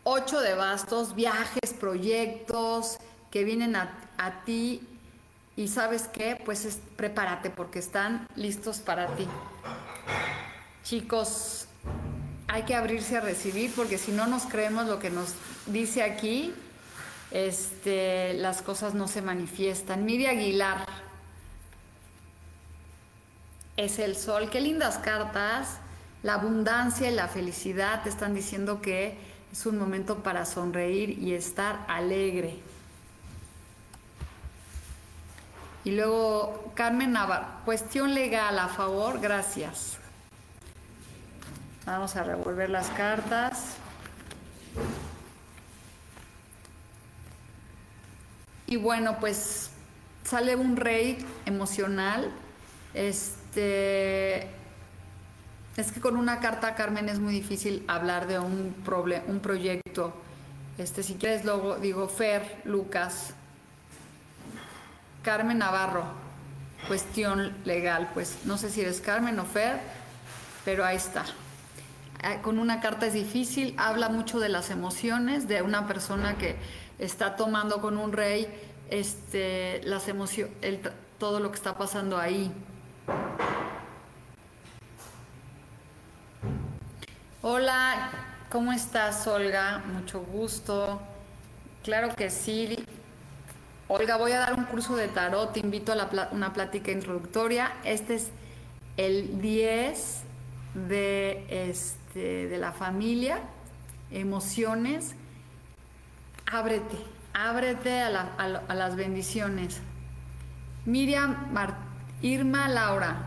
ocho 0.04 0.40
de 0.40 0.54
bastos, 0.54 1.16
viajes, 1.16 1.74
proyectos 1.80 2.98
que 3.30 3.44
vienen 3.44 3.76
a, 3.76 4.44
ti 4.46 4.88
y 5.58 5.68
sabes 5.68 6.04
qué, 6.04 6.40
pues 6.46 6.80
prepárate 6.96 7.50
porque 7.50 7.80
están 7.80 8.28
listos 8.36 8.78
para 8.78 9.08
ti. 9.16 9.28
Chicos, 10.84 11.66
hay 12.48 12.62
que 12.64 12.76
abrirse 12.76 13.18
a 13.18 13.22
recibir 13.22 13.74
porque 13.76 13.98
si 13.98 14.12
no 14.12 14.28
nos 14.28 14.44
creemos 14.46 14.86
lo 14.86 15.00
que 15.00 15.10
nos 15.10 15.34
dice 15.66 16.04
aquí, 16.04 16.54
este, 17.32 18.36
las 18.36 18.62
cosas 18.62 18.94
no 18.94 19.08
se 19.08 19.24
manifiestan. 19.24 20.06
Miri 20.06 20.28
Aguilar 20.28 20.86
es 23.78 23.98
el 23.98 24.16
sol. 24.16 24.52
Qué 24.52 24.62
lindas 24.62 25.00
cartas. 25.00 25.80
La 26.22 26.36
abundancia 26.36 27.10
y 27.10 27.16
la 27.16 27.28
felicidad 27.28 28.04
te 28.04 28.10
están 28.10 28.36
diciendo 28.36 28.80
que 28.80 29.18
es 29.52 29.66
un 29.66 29.80
momento 29.80 30.22
para 30.22 30.46
sonreír 30.46 31.18
y 31.18 31.34
estar 31.34 31.84
alegre. 31.88 32.60
Y 35.88 35.92
luego 35.92 36.74
Carmen 36.76 37.14
Navarro, 37.14 37.48
cuestión 37.64 38.14
legal 38.14 38.60
a 38.60 38.68
favor, 38.68 39.22
gracias. 39.22 39.96
Vamos 41.86 42.14
a 42.18 42.26
revolver 42.26 42.70
las 42.70 42.90
cartas. 42.90 43.78
Y 48.66 48.76
bueno, 48.76 49.16
pues 49.22 49.70
sale 50.26 50.58
un 50.58 50.76
rey 50.76 51.26
emocional. 51.46 52.34
Este 52.94 54.42
es 55.78 55.94
que 55.94 56.02
con 56.02 56.18
una 56.18 56.42
carta 56.42 56.76
Carmen 56.76 57.08
es 57.08 57.20
muy 57.20 57.34
difícil 57.34 57.86
hablar 57.88 58.28
de 58.28 58.40
un 58.40 58.76
un 59.28 59.40
proyecto. 59.40 60.14
Este, 60.78 61.02
si 61.02 61.14
quieres 61.14 61.46
luego 61.46 61.78
digo 61.78 62.10
Fer, 62.10 62.62
Lucas, 62.66 63.36
Carmen 65.28 65.58
Navarro, 65.58 66.06
cuestión 66.88 67.54
legal, 67.66 68.12
pues 68.14 68.46
no 68.46 68.58
sé 68.58 68.70
si 68.70 68.80
eres 68.80 69.02
Carmen 69.02 69.38
o 69.40 69.44
Fer, 69.44 69.78
pero 70.64 70.86
ahí 70.86 70.96
está. 70.96 71.26
Ah, 72.24 72.42
con 72.42 72.58
una 72.58 72.80
carta 72.80 73.08
es 73.08 73.14
difícil, 73.14 73.76
habla 73.78 74.08
mucho 74.08 74.40
de 74.40 74.48
las 74.48 74.70
emociones 74.70 75.50
de 75.50 75.62
una 75.62 75.86
persona 75.86 76.38
que 76.38 76.56
está 76.98 77.36
tomando 77.36 77.82
con 77.82 77.98
un 77.98 78.14
rey 78.14 78.48
este, 78.90 79.82
las 79.84 80.06
todo 81.20 81.42
lo 81.42 81.50
que 81.52 81.58
está 81.58 81.78
pasando 81.78 82.18
ahí. 82.18 82.50
Hola, 87.42 88.12
¿cómo 88.50 88.72
estás, 88.72 89.28
Olga? 89.28 89.84
Mucho 89.92 90.22
gusto. 90.22 91.02
Claro 91.84 92.16
que 92.16 92.30
sí. 92.30 92.78
Olga, 93.90 94.18
voy 94.18 94.34
a 94.34 94.40
dar 94.40 94.54
un 94.54 94.66
curso 94.66 94.96
de 94.96 95.08
tarot, 95.08 95.54
te 95.54 95.62
invito 95.62 95.94
a 95.94 96.30
una 96.32 96.52
plática 96.54 96.92
introductoria. 96.92 97.72
Este 97.86 98.16
es 98.16 98.32
el 98.98 99.40
10 99.42 100.24
de, 100.90 101.70
este, 101.70 102.48
de 102.48 102.58
la 102.58 102.74
familia, 102.74 103.40
emociones 104.12 105.16
ábrete, 106.52 106.98
ábrete 107.34 108.02
a, 108.02 108.74
las 108.76 108.96
bendiciones. 108.96 109.80
Miriam 110.86 111.36
Irma 112.22 112.68
Laura, 112.70 113.18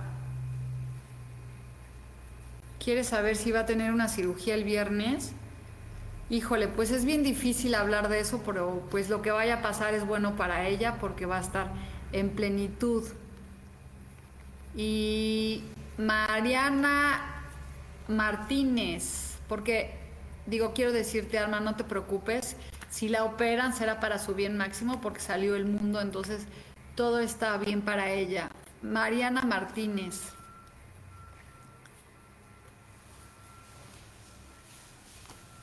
¿quieres 2.82 3.08
saber 3.08 3.36
si 3.36 3.52
va 3.52 3.60
a 3.60 3.66
tener 3.66 3.92
una 3.92 4.08
cirugía 4.08 4.54
el 4.54 4.64
viernes? 4.64 5.32
Híjole, 6.30 6.68
pues 6.68 6.92
es 6.92 7.04
bien 7.04 7.24
difícil 7.24 7.74
hablar 7.74 8.08
de 8.08 8.20
eso, 8.20 8.40
pero 8.46 8.86
pues 8.88 9.08
lo 9.08 9.20
que 9.20 9.32
vaya 9.32 9.56
a 9.56 9.62
pasar 9.62 9.94
es 9.94 10.06
bueno 10.06 10.36
para 10.36 10.68
ella 10.68 10.96
porque 11.00 11.26
va 11.26 11.38
a 11.38 11.40
estar 11.40 11.72
en 12.12 12.30
plenitud. 12.30 13.04
Y 14.76 15.64
Mariana 15.98 17.42
Martínez, 18.06 19.38
porque 19.48 19.98
digo, 20.46 20.72
quiero 20.72 20.92
decirte, 20.92 21.36
Alma, 21.36 21.58
no 21.58 21.74
te 21.74 21.82
preocupes, 21.82 22.56
si 22.90 23.08
la 23.08 23.24
operan 23.24 23.74
será 23.74 23.98
para 23.98 24.20
su 24.20 24.36
bien 24.36 24.56
máximo 24.56 25.00
porque 25.00 25.18
salió 25.18 25.56
el 25.56 25.66
mundo, 25.66 26.00
entonces 26.00 26.46
todo 26.94 27.18
está 27.18 27.56
bien 27.56 27.82
para 27.82 28.10
ella. 28.12 28.50
Mariana 28.82 29.42
Martínez. 29.42 30.32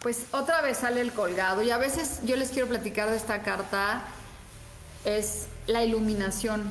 Pues 0.02 0.26
otra 0.32 0.62
vez 0.62 0.78
sale 0.78 1.02
el 1.02 1.12
colgado 1.12 1.62
y 1.62 1.72
a 1.72 1.78
veces 1.78 2.20
yo 2.24 2.36
les 2.36 2.50
quiero 2.50 2.68
platicar 2.68 3.10
de 3.10 3.18
esta 3.18 3.42
carta, 3.42 4.04
es 5.06 5.48
la 5.66 5.84
iluminación. 5.84 6.64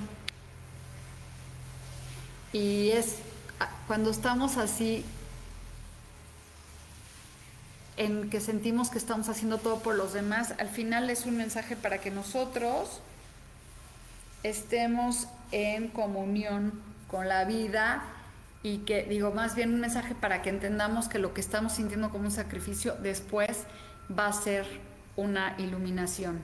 Y 2.52 2.90
es 2.90 3.16
cuando 3.86 4.10
estamos 4.10 4.56
así, 4.56 5.04
en 7.96 8.28
que 8.30 8.40
sentimos 8.40 8.90
que 8.90 8.98
estamos 8.98 9.28
haciendo 9.28 9.58
todo 9.58 9.80
por 9.80 9.94
los 9.94 10.12
demás, 10.12 10.54
al 10.58 10.68
final 10.68 11.08
es 11.10 11.26
un 11.26 11.36
mensaje 11.36 11.76
para 11.76 11.98
que 11.98 12.10
nosotros 12.10 13.00
estemos 14.42 15.26
en 15.50 15.88
comunión 15.88 16.72
con 17.08 17.28
la 17.28 17.44
vida 17.44 18.02
y 18.62 18.78
que 18.78 19.04
digo 19.04 19.32
más 19.32 19.54
bien 19.54 19.74
un 19.74 19.80
mensaje 19.80 20.14
para 20.14 20.42
que 20.42 20.50
entendamos 20.50 21.08
que 21.08 21.18
lo 21.18 21.34
que 21.34 21.40
estamos 21.40 21.74
sintiendo 21.74 22.10
como 22.10 22.24
un 22.24 22.30
sacrificio 22.30 22.96
después 23.02 23.64
va 24.16 24.26
a 24.26 24.32
ser 24.32 24.66
una 25.16 25.54
iluminación. 25.58 26.40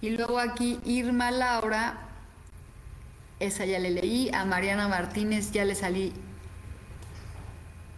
Y 0.00 0.10
luego 0.10 0.38
aquí 0.38 0.80
Irma 0.84 1.30
Laura, 1.30 1.98
esa 3.38 3.64
ya 3.64 3.78
le 3.78 3.90
leí, 3.90 4.30
a 4.32 4.44
Mariana 4.44 4.88
Martínez 4.88 5.52
ya 5.52 5.64
le 5.64 5.74
salí, 5.74 6.12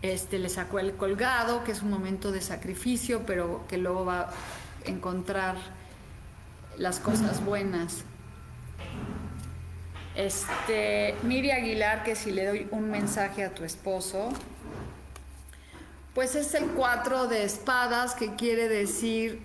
este 0.03 0.38
le 0.38 0.49
sacó 0.49 0.81
el 0.81 0.95
colgado, 0.95 1.62
que 1.62 1.73
es 1.73 1.83
un 1.83 1.91
momento 1.91 2.33
de 2.33 2.41
sacrificio, 2.41 3.25
pero 3.25 3.65
que 3.69 3.79
luego 3.79 4.05
va 4.05 4.21
a 4.23 4.33
encontrar 4.85 5.57
las 6.77 6.99
cosas 6.99 7.45
buenas. 7.45 8.05
Este, 10.14 11.14
Miri 11.22 11.51
Aguilar, 11.51 12.05
que 12.05 12.14
si 12.14 12.31
le 12.31 12.46
doy 12.46 12.68
un 12.70 12.90
mensaje 12.90 13.44
a 13.44 13.55
tu 13.55 13.64
esposo, 13.64 14.31
pues 16.14 16.35
es 16.35 16.55
el 16.55 16.66
cuatro 16.66 17.27
de 17.27 17.44
espadas, 17.44 18.14
que 18.14 18.35
quiere 18.35 18.68
decir 18.68 19.40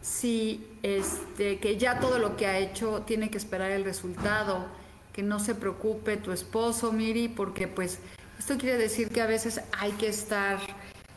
si 0.00 0.64
este, 0.84 1.58
que 1.58 1.76
ya 1.76 1.98
todo 1.98 2.18
lo 2.18 2.36
que 2.36 2.46
ha 2.46 2.58
hecho 2.58 3.02
tiene 3.02 3.28
que 3.30 3.38
esperar 3.38 3.72
el 3.72 3.84
resultado, 3.84 4.66
que 5.12 5.22
no 5.22 5.40
se 5.40 5.56
preocupe 5.56 6.16
tu 6.16 6.30
esposo, 6.30 6.92
Miri, 6.92 7.28
porque 7.28 7.66
pues 7.66 7.98
esto 8.38 8.56
quiere 8.58 8.78
decir 8.78 9.08
que 9.08 9.20
a 9.20 9.26
veces 9.26 9.60
hay 9.76 9.90
que 9.92 10.06
estar 10.06 10.60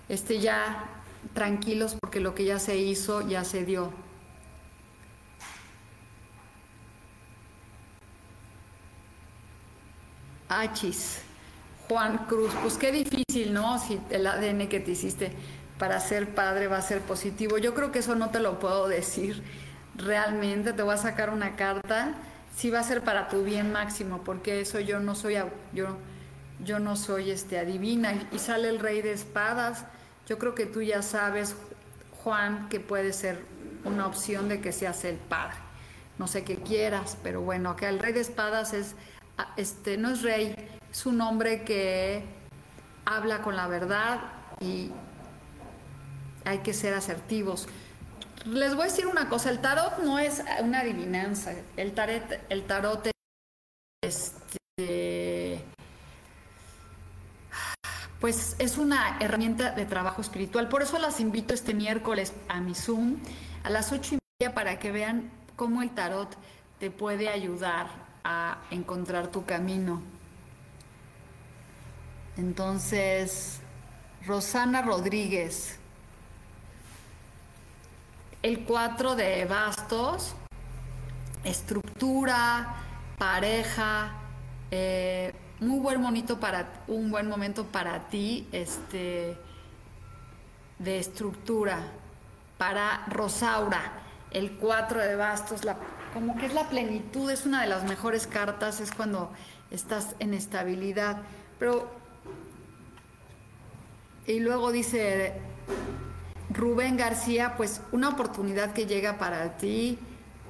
este, 0.07 0.39
ya 0.39 0.85
tranquilos 1.33 1.95
porque 1.99 2.19
lo 2.19 2.33
que 2.33 2.45
ya 2.45 2.57
se 2.57 2.77
hizo 2.77 3.27
ya 3.27 3.43
se 3.43 3.65
dio. 3.65 3.91
Achis. 10.49 11.21
Juan 11.87 12.25
Cruz, 12.27 12.51
pues 12.61 12.77
qué 12.77 12.91
difícil, 12.91 13.53
¿no? 13.53 13.79
Si 13.79 13.99
el 14.09 14.27
ADN 14.27 14.67
que 14.67 14.79
te 14.79 14.91
hiciste 14.91 15.31
para 15.79 15.99
ser 15.99 16.35
padre 16.35 16.67
va 16.67 16.77
a 16.77 16.81
ser 16.81 17.01
positivo. 17.01 17.57
Yo 17.57 17.73
creo 17.73 17.91
que 17.91 17.99
eso 17.99 18.15
no 18.15 18.29
te 18.29 18.39
lo 18.39 18.59
puedo 18.59 18.87
decir 18.87 19.41
realmente. 19.95 20.73
Te 20.73 20.83
voy 20.83 20.93
a 20.93 20.97
sacar 20.97 21.29
una 21.29 21.55
carta. 21.55 22.15
Si 22.55 22.69
va 22.69 22.79
a 22.79 22.83
ser 22.83 23.03
para 23.03 23.29
tu 23.29 23.43
bien 23.43 23.71
máximo, 23.71 24.21
porque 24.23 24.61
eso 24.61 24.79
yo 24.79 24.99
no 24.99 25.15
soy 25.15 25.37
yo 25.73 25.97
yo 26.63 26.79
no 26.79 26.95
soy 26.95 27.31
este 27.31 27.57
adivina 27.57 28.13
y 28.31 28.39
sale 28.39 28.69
el 28.69 28.79
rey 28.79 29.01
de 29.01 29.13
espadas. 29.13 29.85
Yo 30.27 30.37
creo 30.37 30.55
que 30.55 30.65
tú 30.65 30.81
ya 30.81 31.01
sabes, 31.01 31.55
Juan, 32.23 32.67
que 32.69 32.79
puede 32.79 33.13
ser 33.13 33.39
una 33.85 34.05
opción 34.05 34.49
de 34.49 34.59
que 34.59 34.71
seas 34.71 35.05
el 35.05 35.15
padre. 35.15 35.55
No 36.17 36.27
sé 36.27 36.43
qué 36.43 36.57
quieras, 36.57 37.17
pero 37.23 37.41
bueno, 37.41 37.75
que 37.75 37.87
el 37.87 37.99
rey 37.99 38.11
de 38.11 38.19
espadas 38.19 38.73
es 38.73 38.95
este, 39.57 39.97
no 39.97 40.11
es 40.11 40.21
rey, 40.21 40.55
es 40.91 41.05
un 41.05 41.21
hombre 41.21 41.63
que 41.63 42.23
habla 43.05 43.41
con 43.41 43.55
la 43.55 43.67
verdad 43.67 44.19
y 44.59 44.91
hay 46.45 46.59
que 46.59 46.73
ser 46.73 46.93
asertivos. 46.93 47.67
Les 48.45 48.73
voy 48.73 48.83
a 48.83 48.85
decir 48.85 49.07
una 49.07 49.27
cosa, 49.29 49.49
el 49.49 49.59
tarot 49.59 49.99
no 49.99 50.17
es 50.19 50.43
una 50.61 50.79
adivinanza, 50.79 51.53
el 51.75 51.93
tarot, 51.93 52.23
el 52.49 52.63
tarot 52.63 53.09
es, 54.01 54.33
este, 54.77 55.63
pues 58.19 58.55
es 58.59 58.77
una 58.77 59.17
herramienta 59.19 59.71
de 59.71 59.85
trabajo 59.85 60.21
espiritual. 60.21 60.69
Por 60.69 60.81
eso 60.81 60.97
las 60.99 61.19
invito 61.19 61.53
este 61.53 61.73
miércoles 61.73 62.33
a 62.47 62.61
mi 62.61 62.75
Zoom 62.75 63.17
a 63.63 63.69
las 63.69 63.91
ocho 63.91 64.15
y 64.15 64.19
media 64.39 64.53
para 64.53 64.79
que 64.79 64.91
vean 64.91 65.29
cómo 65.55 65.81
el 65.81 65.89
tarot 65.91 66.35
te 66.79 66.91
puede 66.91 67.27
ayudar 67.27 68.08
a 68.23 68.59
encontrar 68.71 69.27
tu 69.27 69.45
camino. 69.45 70.01
Entonces, 72.37 73.59
Rosana 74.25 74.81
Rodríguez, 74.81 75.77
el 78.41 78.63
4 78.63 79.15
de 79.15 79.45
bastos, 79.45 80.35
estructura, 81.43 82.75
pareja, 83.17 84.13
eh, 84.71 85.33
muy 85.59 85.79
buen 85.79 86.01
monito 86.01 86.39
para 86.39 86.83
un 86.87 87.11
buen 87.11 87.27
momento 87.27 87.65
para 87.65 88.07
ti, 88.07 88.47
este 88.51 89.37
de 90.77 90.99
estructura. 90.99 91.79
Para 92.57 93.05
Rosaura, 93.07 93.81
el 94.31 94.57
4 94.57 95.01
de 95.01 95.15
bastos, 95.15 95.63
la 95.63 95.77
como 96.13 96.37
que 96.37 96.45
es 96.47 96.53
la 96.53 96.69
plenitud, 96.69 97.29
es 97.29 97.45
una 97.45 97.61
de 97.61 97.67
las 97.67 97.83
mejores 97.83 98.27
cartas, 98.27 98.79
es 98.79 98.91
cuando 98.91 99.31
estás 99.71 100.15
en 100.19 100.33
estabilidad. 100.33 101.21
Pero, 101.57 101.89
y 104.25 104.39
luego 104.39 104.71
dice 104.71 105.33
Rubén 106.49 106.97
García, 106.97 107.55
pues 107.57 107.81
una 107.91 108.09
oportunidad 108.09 108.73
que 108.73 108.85
llega 108.85 109.17
para 109.17 109.57
ti 109.57 109.99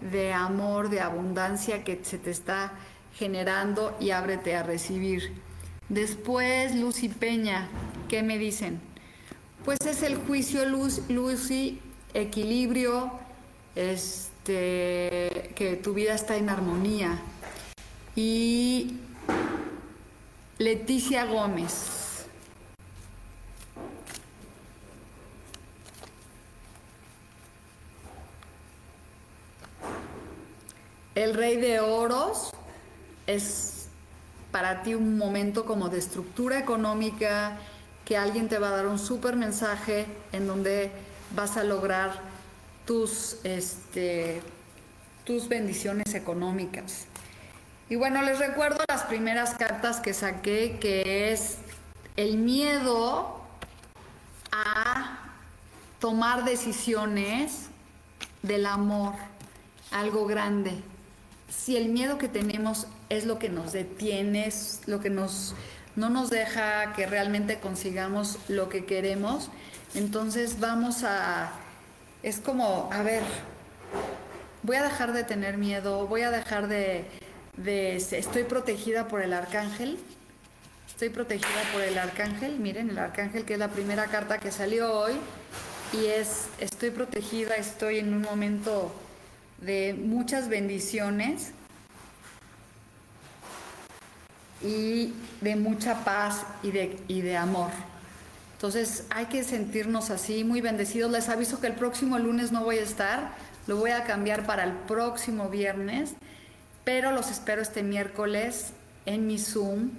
de 0.02 0.34
amor, 0.34 0.90
de 0.90 1.02
abundancia 1.02 1.84
que 1.84 2.00
se 2.04 2.18
te 2.18 2.32
está 2.32 2.72
generando 3.16 3.96
y 4.00 4.12
ábrete 4.12 4.56
a 4.56 4.64
recibir. 4.64 5.42
Después, 5.90 6.76
Lucy 6.76 7.10
Peña, 7.10 7.68
¿qué 8.08 8.24
me 8.24 8.38
dicen? 8.38 8.80
Pues 9.66 9.80
es 9.86 10.04
el 10.04 10.16
juicio, 10.16 10.66
Lucy, 10.66 11.82
equilibrio, 12.14 13.12
es 13.76 14.29
este, 14.40 15.54
que 15.56 15.76
tu 15.76 15.94
vida 15.94 16.14
está 16.14 16.38
en 16.38 16.50
armonía. 16.50 17.20
Y 18.16 19.00
Leticia 20.58 21.26
Gómez. 21.26 22.26
El 31.16 31.34
rey 31.34 31.58
de 31.58 31.82
oros 31.82 32.52
es 33.28 33.88
para 34.52 34.84
ti 34.84 34.96
un 34.96 35.18
momento 35.18 35.66
como 35.66 35.90
de 35.90 36.00
estructura 36.00 36.58
económica, 36.58 37.58
que 38.06 38.18
alguien 38.18 38.48
te 38.48 38.58
va 38.58 38.70
a 38.70 38.72
dar 38.72 38.88
un 38.88 38.98
súper 38.98 39.36
mensaje 39.36 40.06
en 40.32 40.48
donde 40.48 40.92
vas 41.36 41.58
a 41.58 41.64
lograr 41.64 42.29
tus, 42.90 43.38
este, 43.44 44.42
tus 45.24 45.48
bendiciones 45.48 46.16
económicas. 46.16 47.06
Y 47.88 47.96
bueno, 47.96 48.24
les 48.24 48.40
recuerdo 48.40 48.80
las 48.90 49.04
primeras 49.04 49.54
cartas 49.54 50.00
que 50.00 50.12
saqué, 50.12 50.80
que 50.82 51.32
es 51.32 51.58
el 52.16 52.38
miedo 52.38 53.44
a 54.52 55.20
tomar 56.00 56.46
decisiones 56.46 57.68
del 58.42 58.66
amor, 58.66 59.14
algo 59.92 60.26
grande. 60.26 60.74
Si 61.48 61.78
el 61.78 61.90
miedo 61.90 62.18
que 62.18 62.28
tenemos 62.28 62.88
es 63.10 63.24
lo 63.24 63.38
que 63.38 63.50
nos 63.50 63.72
detiene, 63.72 64.48
es 64.48 64.82
lo 64.88 65.00
que 65.00 65.12
nos, 65.12 65.54
no 65.96 66.10
nos 66.10 66.32
deja 66.32 66.94
que 66.94 67.06
realmente 67.06 67.60
consigamos 67.60 68.40
lo 68.48 68.68
que 68.68 68.86
queremos, 68.86 69.52
entonces 69.94 70.60
vamos 70.60 71.04
a 71.04 71.52
es 72.24 72.40
como, 72.40 72.90
a 72.92 73.02
ver, 73.04 73.24
voy 74.64 74.76
a 74.76 74.84
dejar 74.84 75.14
de 75.14 75.24
tener 75.24 75.58
miedo, 75.58 76.08
voy 76.08 76.22
a 76.22 76.32
dejar 76.32 76.68
de, 76.68 77.06
estoy 77.96 78.44
protegida 78.44 79.08
por 79.08 79.22
el 79.22 79.34
arcángel, 79.34 79.98
estoy 80.88 81.10
protegida 81.10 81.62
por 81.72 81.82
el 81.82 81.98
arcángel, 81.98 82.60
miren, 82.60 82.90
el 82.90 83.00
arcángel 83.00 83.46
que 83.46 83.54
es 83.54 83.60
la 83.60 83.70
primera 83.70 84.06
carta 84.08 84.38
que 84.38 84.52
salió 84.52 84.92
hoy, 84.94 85.14
y 85.94 86.06
es, 86.06 86.48
estoy 86.60 86.92
protegida, 86.92 87.56
estoy 87.56 88.00
en 88.00 88.14
un 88.14 88.22
momento 88.22 88.94
de 89.60 89.96
muchas 89.98 90.50
bendiciones 90.50 91.52
y 94.62 95.14
de 95.42 95.56
mucha 95.56 96.04
paz 96.04 96.46
y 96.64 96.72
de, 96.72 97.00
y 97.08 97.22
de 97.22 97.38
amor. 97.38 97.72
Entonces 98.60 99.06
hay 99.10 99.28
que 99.28 99.46
sentirnos 99.46 100.10
así, 100.10 100.44
muy 100.44 100.60
bendecidos. 100.60 101.10
Les 101.10 101.30
aviso 101.30 101.62
que 101.62 101.68
el 101.68 101.76
próximo 101.76 102.20
lunes 102.20 102.52
no 102.52 102.66
voy 102.66 102.80
a 102.80 102.84
estar, 102.84 103.32
lo 103.68 103.78
voy 103.78 103.92
a 103.92 104.04
cambiar 104.04 104.46
para 104.46 104.66
el 104.66 104.74
próximo 104.74 105.48
viernes, 105.48 106.12
pero 106.84 107.14
los 107.14 107.32
espero 107.32 107.62
este 107.62 107.84
miércoles 107.84 108.74
en 109.06 109.28
mi 109.28 109.38
Zoom 109.40 109.92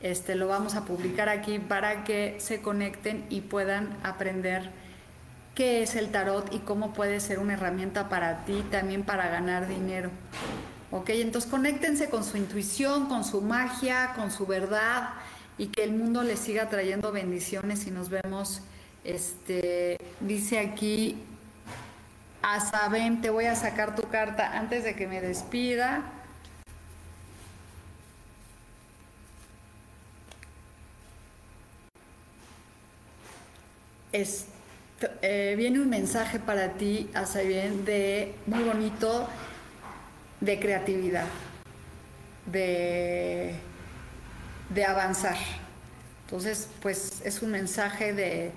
este, 0.00 0.34
lo 0.34 0.48
vamos 0.48 0.74
a 0.74 0.84
publicar 0.84 1.28
aquí 1.28 1.60
para 1.60 2.04
que 2.04 2.36
se 2.40 2.60
conecten 2.60 3.24
y 3.28 3.42
puedan 3.42 3.96
aprender 4.02 4.70
qué 5.54 5.82
es 5.84 5.94
el 5.94 6.10
tarot 6.10 6.52
y 6.52 6.58
cómo 6.58 6.92
puede 6.92 7.20
ser 7.20 7.38
una 7.38 7.52
herramienta 7.52 8.08
para 8.08 8.44
ti, 8.46 8.64
también 8.70 9.04
para 9.04 9.28
ganar 9.28 9.68
dinero. 9.68 10.10
¿Ok? 10.90 11.10
Entonces 11.10 11.48
conéctense 11.48 12.10
con 12.10 12.24
su 12.24 12.36
intuición, 12.36 13.06
con 13.06 13.24
su 13.24 13.42
magia, 13.42 14.14
con 14.16 14.32
su 14.32 14.46
verdad 14.46 15.10
y 15.60 15.66
que 15.66 15.84
el 15.84 15.92
mundo 15.92 16.22
les 16.22 16.38
siga 16.38 16.70
trayendo 16.70 17.12
bendiciones 17.12 17.86
y 17.86 17.90
nos 17.90 18.08
vemos, 18.08 18.62
este, 19.04 19.98
dice 20.20 20.58
aquí, 20.58 21.22
Asaben, 22.40 23.20
te 23.20 23.28
voy 23.28 23.44
a 23.44 23.54
sacar 23.54 23.94
tu 23.94 24.08
carta 24.08 24.56
antes 24.56 24.84
de 24.84 24.96
que 24.96 25.06
me 25.06 25.20
despida. 25.20 26.02
Eh, 34.14 35.54
viene 35.58 35.78
un 35.78 35.90
mensaje 35.90 36.38
para 36.38 36.72
ti, 36.78 37.10
bien 37.46 37.84
de 37.84 38.34
muy 38.46 38.62
bonito, 38.62 39.28
de 40.40 40.58
creatividad, 40.58 41.26
de, 42.46 43.60
de 44.70 44.84
avanzar. 44.84 45.36
Entonces, 46.24 46.68
pues 46.80 47.22
es 47.24 47.42
un 47.42 47.50
mensaje 47.50 48.12
de 48.12 48.52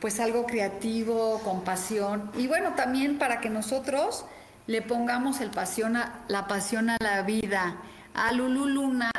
pues 0.00 0.20
algo 0.20 0.46
creativo, 0.46 1.40
con 1.40 1.62
pasión. 1.64 2.30
Y 2.36 2.46
bueno, 2.46 2.74
también 2.74 3.18
para 3.18 3.40
que 3.40 3.48
nosotros 3.48 4.24
le 4.66 4.82
pongamos 4.82 5.40
el 5.40 5.50
pasión 5.50 5.96
a, 5.96 6.24
la 6.28 6.46
pasión 6.46 6.90
a 6.90 6.96
la 7.00 7.22
vida. 7.22 7.76
A 8.14 8.32
Lulu 8.32 8.66
Luna. 8.66 9.10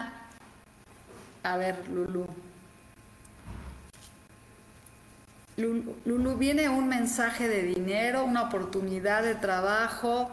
A 1.43 1.57
ver, 1.57 1.87
Lulu. 1.89 2.27
Lulu, 5.57 6.37
viene 6.37 6.69
un 6.69 6.87
mensaje 6.87 7.47
de 7.47 7.63
dinero, 7.63 8.23
una 8.23 8.43
oportunidad 8.43 9.23
de 9.23 9.33
trabajo 9.33 10.29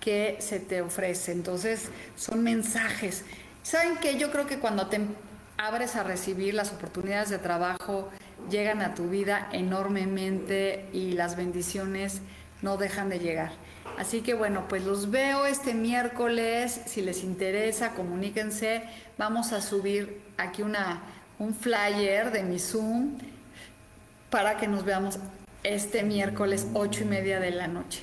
que 0.00 0.38
se 0.40 0.58
te 0.58 0.82
ofrece. 0.82 1.30
Entonces, 1.30 1.90
son 2.16 2.42
mensajes. 2.42 3.24
¿Saben 3.62 3.96
qué? 3.98 4.18
Yo 4.18 4.32
creo 4.32 4.46
que 4.46 4.58
cuando 4.58 4.88
te 4.88 5.00
abres 5.58 5.96
a 5.96 6.02
recibir 6.02 6.54
las 6.54 6.72
oportunidades 6.72 7.30
de 7.30 7.38
trabajo, 7.38 8.10
llegan 8.50 8.82
a 8.82 8.94
tu 8.94 9.08
vida 9.08 9.48
enormemente 9.52 10.88
y 10.92 11.12
las 11.12 11.36
bendiciones 11.36 12.20
no 12.62 12.76
dejan 12.76 13.08
de 13.08 13.18
llegar. 13.18 13.52
Así 13.98 14.20
que 14.20 14.34
bueno, 14.34 14.66
pues 14.68 14.84
los 14.84 15.10
veo 15.10 15.46
este 15.46 15.72
miércoles. 15.72 16.80
Si 16.86 17.00
les 17.00 17.24
interesa, 17.24 17.92
comuníquense. 17.92 18.82
Vamos 19.16 19.52
a 19.52 19.62
subir 19.62 20.20
aquí 20.36 20.62
una, 20.62 21.02
un 21.38 21.54
flyer 21.54 22.30
de 22.30 22.42
mi 22.42 22.58
Zoom 22.58 23.16
para 24.30 24.58
que 24.58 24.66
nos 24.66 24.84
veamos 24.84 25.18
este 25.62 26.02
miércoles 26.02 26.66
ocho 26.74 27.04
y 27.04 27.06
media 27.06 27.40
de 27.40 27.50
la 27.52 27.68
noche. 27.68 28.02